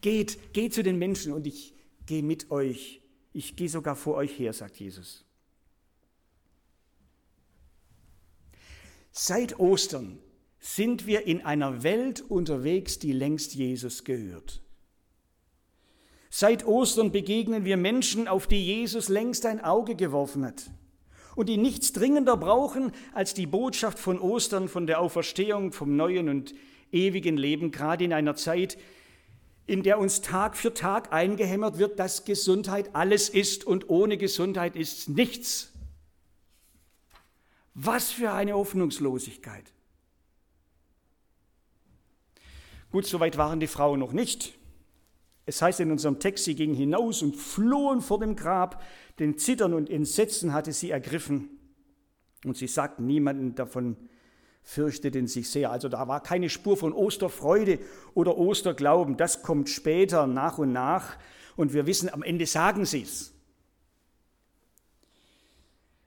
Geht, 0.00 0.52
geht 0.52 0.74
zu 0.74 0.82
den 0.82 0.98
Menschen 0.98 1.32
und 1.32 1.46
ich 1.46 1.74
gehe 2.06 2.22
mit 2.22 2.50
euch. 2.50 3.00
Ich 3.32 3.56
gehe 3.56 3.68
sogar 3.68 3.96
vor 3.96 4.16
euch 4.16 4.38
her, 4.38 4.52
sagt 4.52 4.76
Jesus. 4.76 5.24
Seit 9.12 9.58
Ostern 9.58 10.18
sind 10.58 11.06
wir 11.06 11.26
in 11.26 11.42
einer 11.42 11.82
Welt 11.82 12.20
unterwegs, 12.20 12.98
die 12.98 13.12
längst 13.12 13.54
Jesus 13.54 14.04
gehört. 14.04 14.62
Seit 16.34 16.64
Ostern 16.64 17.12
begegnen 17.12 17.66
wir 17.66 17.76
Menschen, 17.76 18.26
auf 18.26 18.46
die 18.46 18.64
Jesus 18.64 19.10
längst 19.10 19.44
ein 19.44 19.62
Auge 19.62 19.94
geworfen 19.94 20.46
hat 20.46 20.70
und 21.36 21.50
die 21.50 21.58
nichts 21.58 21.92
dringender 21.92 22.38
brauchen 22.38 22.92
als 23.12 23.34
die 23.34 23.44
Botschaft 23.44 23.98
von 23.98 24.18
Ostern, 24.18 24.68
von 24.68 24.86
der 24.86 25.00
Auferstehung, 25.00 25.72
vom 25.72 25.94
neuen 25.94 26.30
und 26.30 26.54
ewigen 26.90 27.36
Leben, 27.36 27.70
gerade 27.70 28.04
in 28.04 28.14
einer 28.14 28.34
Zeit, 28.34 28.78
in 29.66 29.82
der 29.82 29.98
uns 29.98 30.22
Tag 30.22 30.56
für 30.56 30.72
Tag 30.72 31.12
eingehämmert 31.12 31.76
wird, 31.76 31.98
dass 31.98 32.24
Gesundheit 32.24 32.94
alles 32.94 33.28
ist 33.28 33.66
und 33.66 33.90
ohne 33.90 34.16
Gesundheit 34.16 34.74
ist 34.74 35.10
nichts. 35.10 35.70
Was 37.74 38.10
für 38.10 38.32
eine 38.32 38.54
Hoffnungslosigkeit. 38.54 39.70
Gut, 42.90 43.04
soweit 43.04 43.36
waren 43.36 43.60
die 43.60 43.66
Frauen 43.66 44.00
noch 44.00 44.12
nicht. 44.12 44.54
Es 45.44 45.60
heißt 45.60 45.80
in 45.80 45.90
unserem 45.90 46.20
Text, 46.20 46.44
sie 46.44 46.54
gingen 46.54 46.74
hinaus 46.74 47.22
und 47.22 47.36
flohen 47.36 48.00
vor 48.00 48.20
dem 48.20 48.36
Grab, 48.36 48.82
denn 49.18 49.38
Zittern 49.38 49.74
und 49.74 49.90
Entsetzen 49.90 50.52
hatte 50.52 50.72
sie 50.72 50.90
ergriffen. 50.90 51.48
Und 52.44 52.56
sie 52.56 52.68
sagten 52.68 53.06
niemanden 53.06 53.54
davon, 53.54 53.96
fürchteten 54.62 55.26
sich 55.26 55.50
sehr. 55.50 55.70
Also 55.70 55.88
da 55.88 56.06
war 56.06 56.22
keine 56.22 56.48
Spur 56.48 56.76
von 56.76 56.92
Osterfreude 56.92 57.80
oder 58.14 58.38
Osterglauben. 58.38 59.16
Das 59.16 59.42
kommt 59.42 59.68
später 59.68 60.26
nach 60.26 60.58
und 60.58 60.72
nach. 60.72 61.16
Und 61.56 61.72
wir 61.72 61.86
wissen, 61.86 62.08
am 62.12 62.22
Ende 62.22 62.46
sagen 62.46 62.84
sie 62.84 63.02
es. 63.02 63.34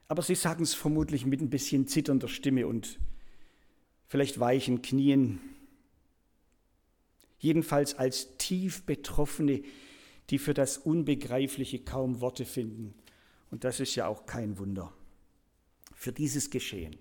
Aber 0.08 0.22
sie 0.22 0.34
sagen 0.34 0.62
es 0.62 0.74
vermutlich 0.74 1.26
mit 1.26 1.40
ein 1.40 1.50
bisschen 1.50 1.86
zitternder 1.88 2.28
Stimme 2.28 2.66
und 2.66 2.98
vielleicht 4.06 4.38
weichen 4.40 4.80
Knien 4.80 5.40
jedenfalls 7.46 7.94
als 7.94 8.36
tief 8.38 8.82
Betroffene, 8.84 9.62
die 10.30 10.38
für 10.38 10.52
das 10.52 10.78
Unbegreifliche 10.78 11.78
kaum 11.78 12.20
Worte 12.20 12.44
finden. 12.44 12.94
Und 13.50 13.62
das 13.64 13.78
ist 13.80 13.94
ja 13.94 14.08
auch 14.08 14.26
kein 14.26 14.58
Wunder. 14.58 14.92
Für 15.94 16.12
dieses 16.12 16.50
Geschehen, 16.50 16.96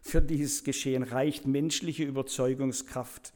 für 0.00 0.22
dieses 0.22 0.62
Geschehen 0.62 1.02
reicht 1.02 1.46
menschliche 1.46 2.04
Überzeugungskraft 2.04 3.32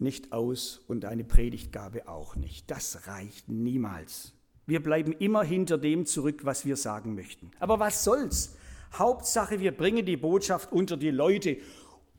nicht 0.00 0.32
aus 0.32 0.80
und 0.88 1.04
eine 1.04 1.24
Predigtgabe 1.24 2.08
auch 2.08 2.34
nicht. 2.34 2.68
Das 2.70 3.06
reicht 3.06 3.48
niemals. 3.48 4.32
Wir 4.66 4.82
bleiben 4.82 5.12
immer 5.12 5.44
hinter 5.44 5.78
dem 5.78 6.04
zurück, 6.04 6.44
was 6.44 6.66
wir 6.66 6.76
sagen 6.76 7.14
möchten. 7.14 7.52
Aber 7.60 7.78
was 7.78 8.04
soll's? 8.04 8.56
Hauptsache, 8.92 9.60
wir 9.60 9.72
bringen 9.72 10.04
die 10.04 10.16
Botschaft 10.16 10.72
unter 10.72 10.96
die 10.96 11.10
Leute. 11.10 11.58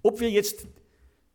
Ob 0.02 0.20
wir 0.22 0.30
jetzt 0.30 0.66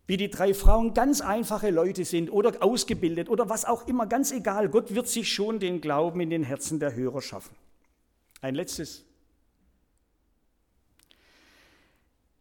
wie 0.07 0.17
die 0.17 0.31
drei 0.31 0.53
Frauen 0.53 0.93
ganz 0.93 1.21
einfache 1.21 1.71
Leute 1.71 2.05
sind 2.05 2.31
oder 2.31 2.63
ausgebildet 2.63 3.29
oder 3.29 3.49
was 3.49 3.65
auch 3.65 3.87
immer, 3.87 4.07
ganz 4.07 4.33
egal. 4.33 4.69
Gott 4.69 4.95
wird 4.95 5.09
sich 5.09 5.33
schon 5.33 5.59
den 5.59 5.81
Glauben 5.81 6.21
in 6.21 6.31
den 6.31 6.43
Herzen 6.43 6.79
der 6.79 6.95
Hörer 6.95 7.23
schaffen. 7.23 7.57
Ein 8.43 8.55
letztes. 8.55 9.05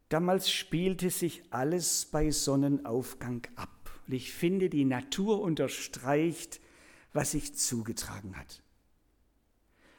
Damals 0.10 0.52
spielte 0.52 1.10
sich 1.10 1.42
alles 1.50 2.06
bei 2.06 2.30
Sonnenaufgang 2.30 3.48
ab. 3.56 3.70
Und 4.06 4.14
ich 4.14 4.34
finde, 4.34 4.70
die 4.70 4.86
Natur 4.86 5.42
unterstreicht, 5.42 6.60
was 7.14 7.32
sich 7.32 7.56
zugetragen 7.56 8.38
hat. 8.38 8.62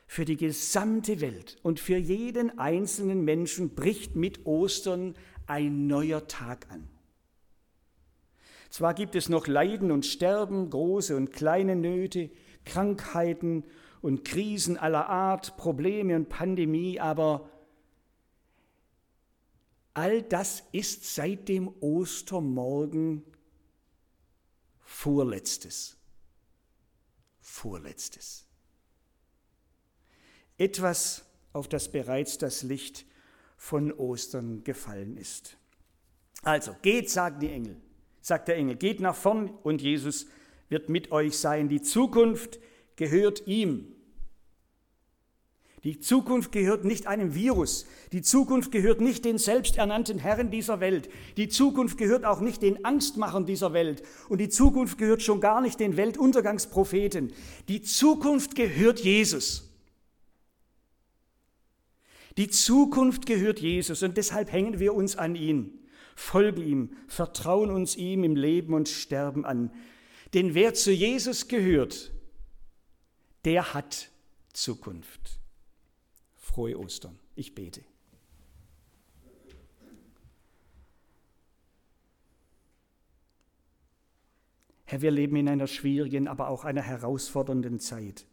Für 0.07 0.27
die 0.27 0.37
gesamte 0.37 1.21
Welt 1.21 1.57
und 1.63 1.81
für 1.81 1.97
jeden 1.97 2.59
einzelnen 2.59 3.25
Menschen 3.25 3.75
bricht 3.75 4.15
mit 4.15 4.45
Ostern 4.45 5.15
ein 5.47 5.87
neuer 5.87 6.29
Tag 6.29 6.67
an. 6.71 6.89
Zwar 8.75 8.93
gibt 8.93 9.15
es 9.15 9.29
noch 9.29 9.47
Leiden 9.47 9.93
und 9.93 10.05
Sterben, 10.05 10.69
große 10.69 11.15
und 11.17 11.31
kleine 11.31 11.77
Nöte, 11.77 12.29
Krankheiten 12.65 13.63
und 14.03 14.25
Krisen 14.25 14.77
aller 14.77 15.09
Art, 15.09 15.57
Probleme 15.57 16.17
und 16.17 16.29
Pandemie, 16.29 16.99
aber 16.99 17.49
all 19.93 20.23
das 20.23 20.65
ist 20.73 21.15
seit 21.15 21.49
dem 21.49 21.73
Ostermorgen 21.79 23.23
Vorletztes. 24.81 25.97
Vorletztes. 27.39 28.45
Etwas, 30.59 31.25
auf 31.53 31.69
das 31.69 31.93
bereits 31.93 32.39
das 32.39 32.65
Licht 32.65 33.07
von 33.57 33.93
Ostern 33.93 34.65
gefallen 34.65 35.17
ist. 35.17 35.59
Also, 36.43 36.75
geht, 36.83 37.09
sagen 37.09 37.39
die 37.39 37.53
Engel, 37.53 37.81
sagt 38.25 38.49
der 38.49 38.57
Engel, 38.57 38.77
geht 38.77 39.01
nach 39.01 39.15
vorn 39.15 39.51
und 39.63 39.83
Jesus 39.83 40.27
wird 40.71 40.89
mit 40.89 41.13
euch 41.13 41.37
sein. 41.37 41.69
Die 41.69 41.83
Zukunft 41.83 42.59
gehört 42.97 43.47
ihm. 43.47 43.93
Die 45.85 46.01
Zukunft 46.01 46.51
gehört 46.51 46.87
nicht 46.87 47.07
einem 47.07 47.35
Virus. 47.35 47.85
Die 48.13 48.23
Zukunft 48.23 48.73
gehört 48.73 49.03
nicht 49.03 49.27
den 49.27 49.37
selbsternannten 49.37 50.19
Herren 50.19 50.51
dieser 50.51 50.81
Welt. 50.81 51.11
Die 51.37 51.49
Zukunft 51.51 51.99
gehört 51.99 52.25
auch 52.25 52.41
nicht 52.41 52.63
den 52.63 52.87
Angstmachern 52.87 53.45
dieser 53.45 53.75
Welt. 53.75 54.03
Und 54.31 54.41
die 54.41 54.49
Zukunft 54.49 54.97
gehört 54.97 55.21
schon 55.21 55.43
gar 55.43 55.61
nicht 55.61 55.79
den 55.79 55.99
Weltuntergangspropheten. 55.99 57.31
Die 57.69 57.83
Zukunft 57.83 58.55
gehört 58.55 59.01
Jesus. 59.01 59.71
Die 62.39 62.49
Zukunft 62.49 63.27
gehört 63.27 63.61
Jesus 63.61 64.03
und 64.03 64.17
deshalb 64.17 64.51
hängen 64.51 64.81
wir 64.81 64.95
uns 64.95 65.17
an 65.17 65.37
ihn 65.37 65.84
folgen 66.15 66.63
ihm, 66.63 66.97
vertrauen 67.09 67.71
uns 67.71 67.97
ihm 67.97 68.25
im 68.25 68.37
Leben 68.37 68.75
und 68.75 68.89
Sterben 68.89 69.45
an. 69.45 69.71
Denn 70.35 70.55
wer 70.55 70.75
zu 70.75 70.93
Jesus 70.93 71.49
gehört, 71.49 72.13
der 73.45 73.75
hat 73.75 74.11
Zukunft. 74.53 75.39
Frohe 76.37 76.79
Ostern. 76.79 77.19
Ich 77.37 77.55
bete. 77.55 77.83
Herr, 84.85 85.03
wir 85.03 85.11
leben 85.11 85.37
in 85.37 85.49
einer 85.49 85.67
schwierigen, 85.67 86.29
aber 86.29 86.49
auch 86.49 86.65
einer 86.65 86.83
herausfordernden 86.83 87.81
Zeit. 87.81 88.27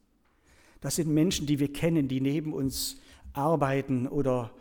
Das 0.82 0.96
sind 0.96 1.10
Menschen, 1.10 1.48
die 1.48 1.60
wir 1.60 1.72
kennen, 1.72 2.08
die 2.08 2.22
neben 2.22 2.54
uns 2.54 3.00
arbeiten 3.34 4.08
oder 4.08 4.54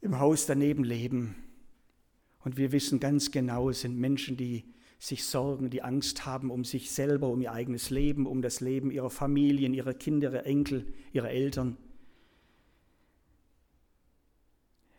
im 0.00 0.18
Haus 0.18 0.46
daneben 0.46 0.84
leben. 0.84 1.36
Und 2.44 2.58
wir 2.58 2.72
wissen 2.72 3.00
ganz 3.00 3.30
genau, 3.30 3.70
es 3.70 3.80
sind 3.80 3.98
Menschen, 3.98 4.36
die 4.36 4.64
sich 4.98 5.24
sorgen, 5.24 5.70
die 5.70 5.82
Angst 5.82 6.24
haben 6.24 6.50
um 6.50 6.64
sich 6.64 6.90
selber, 6.90 7.28
um 7.28 7.40
ihr 7.40 7.52
eigenes 7.52 7.90
Leben, 7.90 8.26
um 8.26 8.42
das 8.42 8.60
Leben 8.60 8.90
ihrer 8.90 9.10
Familien, 9.10 9.74
ihrer 9.74 9.94
Kinder, 9.94 10.30
ihrer 10.30 10.46
Enkel, 10.46 10.86
ihrer 11.12 11.30
Eltern. 11.30 11.76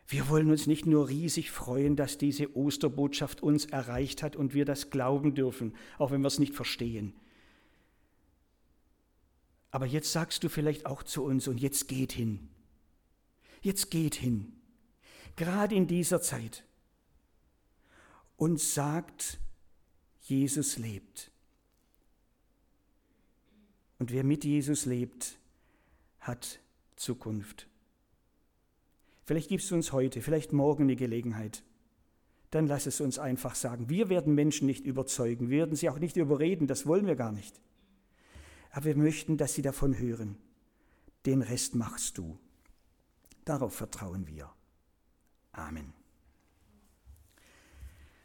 Wir 0.08 0.28
wollen 0.28 0.50
uns 0.50 0.66
nicht 0.66 0.86
nur 0.86 1.08
riesig 1.08 1.50
freuen, 1.50 1.96
dass 1.96 2.18
diese 2.18 2.56
Osterbotschaft 2.56 3.42
uns 3.42 3.66
erreicht 3.66 4.22
hat 4.22 4.36
und 4.36 4.54
wir 4.54 4.64
das 4.64 4.90
glauben 4.90 5.34
dürfen, 5.34 5.74
auch 5.98 6.12
wenn 6.12 6.20
wir 6.20 6.28
es 6.28 6.38
nicht 6.38 6.54
verstehen. 6.54 7.12
Aber 9.72 9.86
jetzt 9.86 10.12
sagst 10.12 10.42
du 10.44 10.48
vielleicht 10.48 10.86
auch 10.86 11.02
zu 11.02 11.24
uns, 11.24 11.48
und 11.48 11.60
jetzt 11.60 11.88
geht 11.88 12.12
hin. 12.12 12.48
Jetzt 13.62 13.90
geht 13.90 14.14
hin, 14.14 14.52
gerade 15.34 15.74
in 15.74 15.88
dieser 15.88 16.20
Zeit, 16.20 16.64
und 18.36 18.60
sagt, 18.60 19.38
Jesus 20.22 20.76
lebt. 20.76 21.30
Und 23.98 24.12
wer 24.12 24.24
mit 24.24 24.44
Jesus 24.44 24.84
lebt, 24.84 25.38
hat 26.20 26.60
Zukunft. 26.96 27.68
Vielleicht 29.24 29.48
gibst 29.48 29.70
du 29.70 29.74
uns 29.74 29.92
heute, 29.92 30.20
vielleicht 30.20 30.52
morgen 30.52 30.86
die 30.88 30.96
Gelegenheit. 30.96 31.62
Dann 32.50 32.66
lass 32.66 32.86
es 32.86 33.00
uns 33.00 33.18
einfach 33.18 33.54
sagen. 33.54 33.88
Wir 33.88 34.08
werden 34.08 34.34
Menschen 34.34 34.66
nicht 34.66 34.86
überzeugen, 34.86 35.50
wir 35.50 35.58
werden 35.58 35.76
sie 35.76 35.88
auch 35.88 35.98
nicht 35.98 36.16
überreden, 36.16 36.66
das 36.66 36.86
wollen 36.86 37.06
wir 37.06 37.16
gar 37.16 37.32
nicht. 37.32 37.60
Aber 38.70 38.84
wir 38.84 38.96
möchten, 38.96 39.36
dass 39.36 39.54
sie 39.54 39.62
davon 39.62 39.98
hören. 39.98 40.36
Den 41.24 41.42
Rest 41.42 41.74
machst 41.74 42.18
du. 42.18 42.38
Darauf 43.44 43.74
vertrauen 43.74 44.26
wir. 44.26 44.52
Amen. 45.52 46.05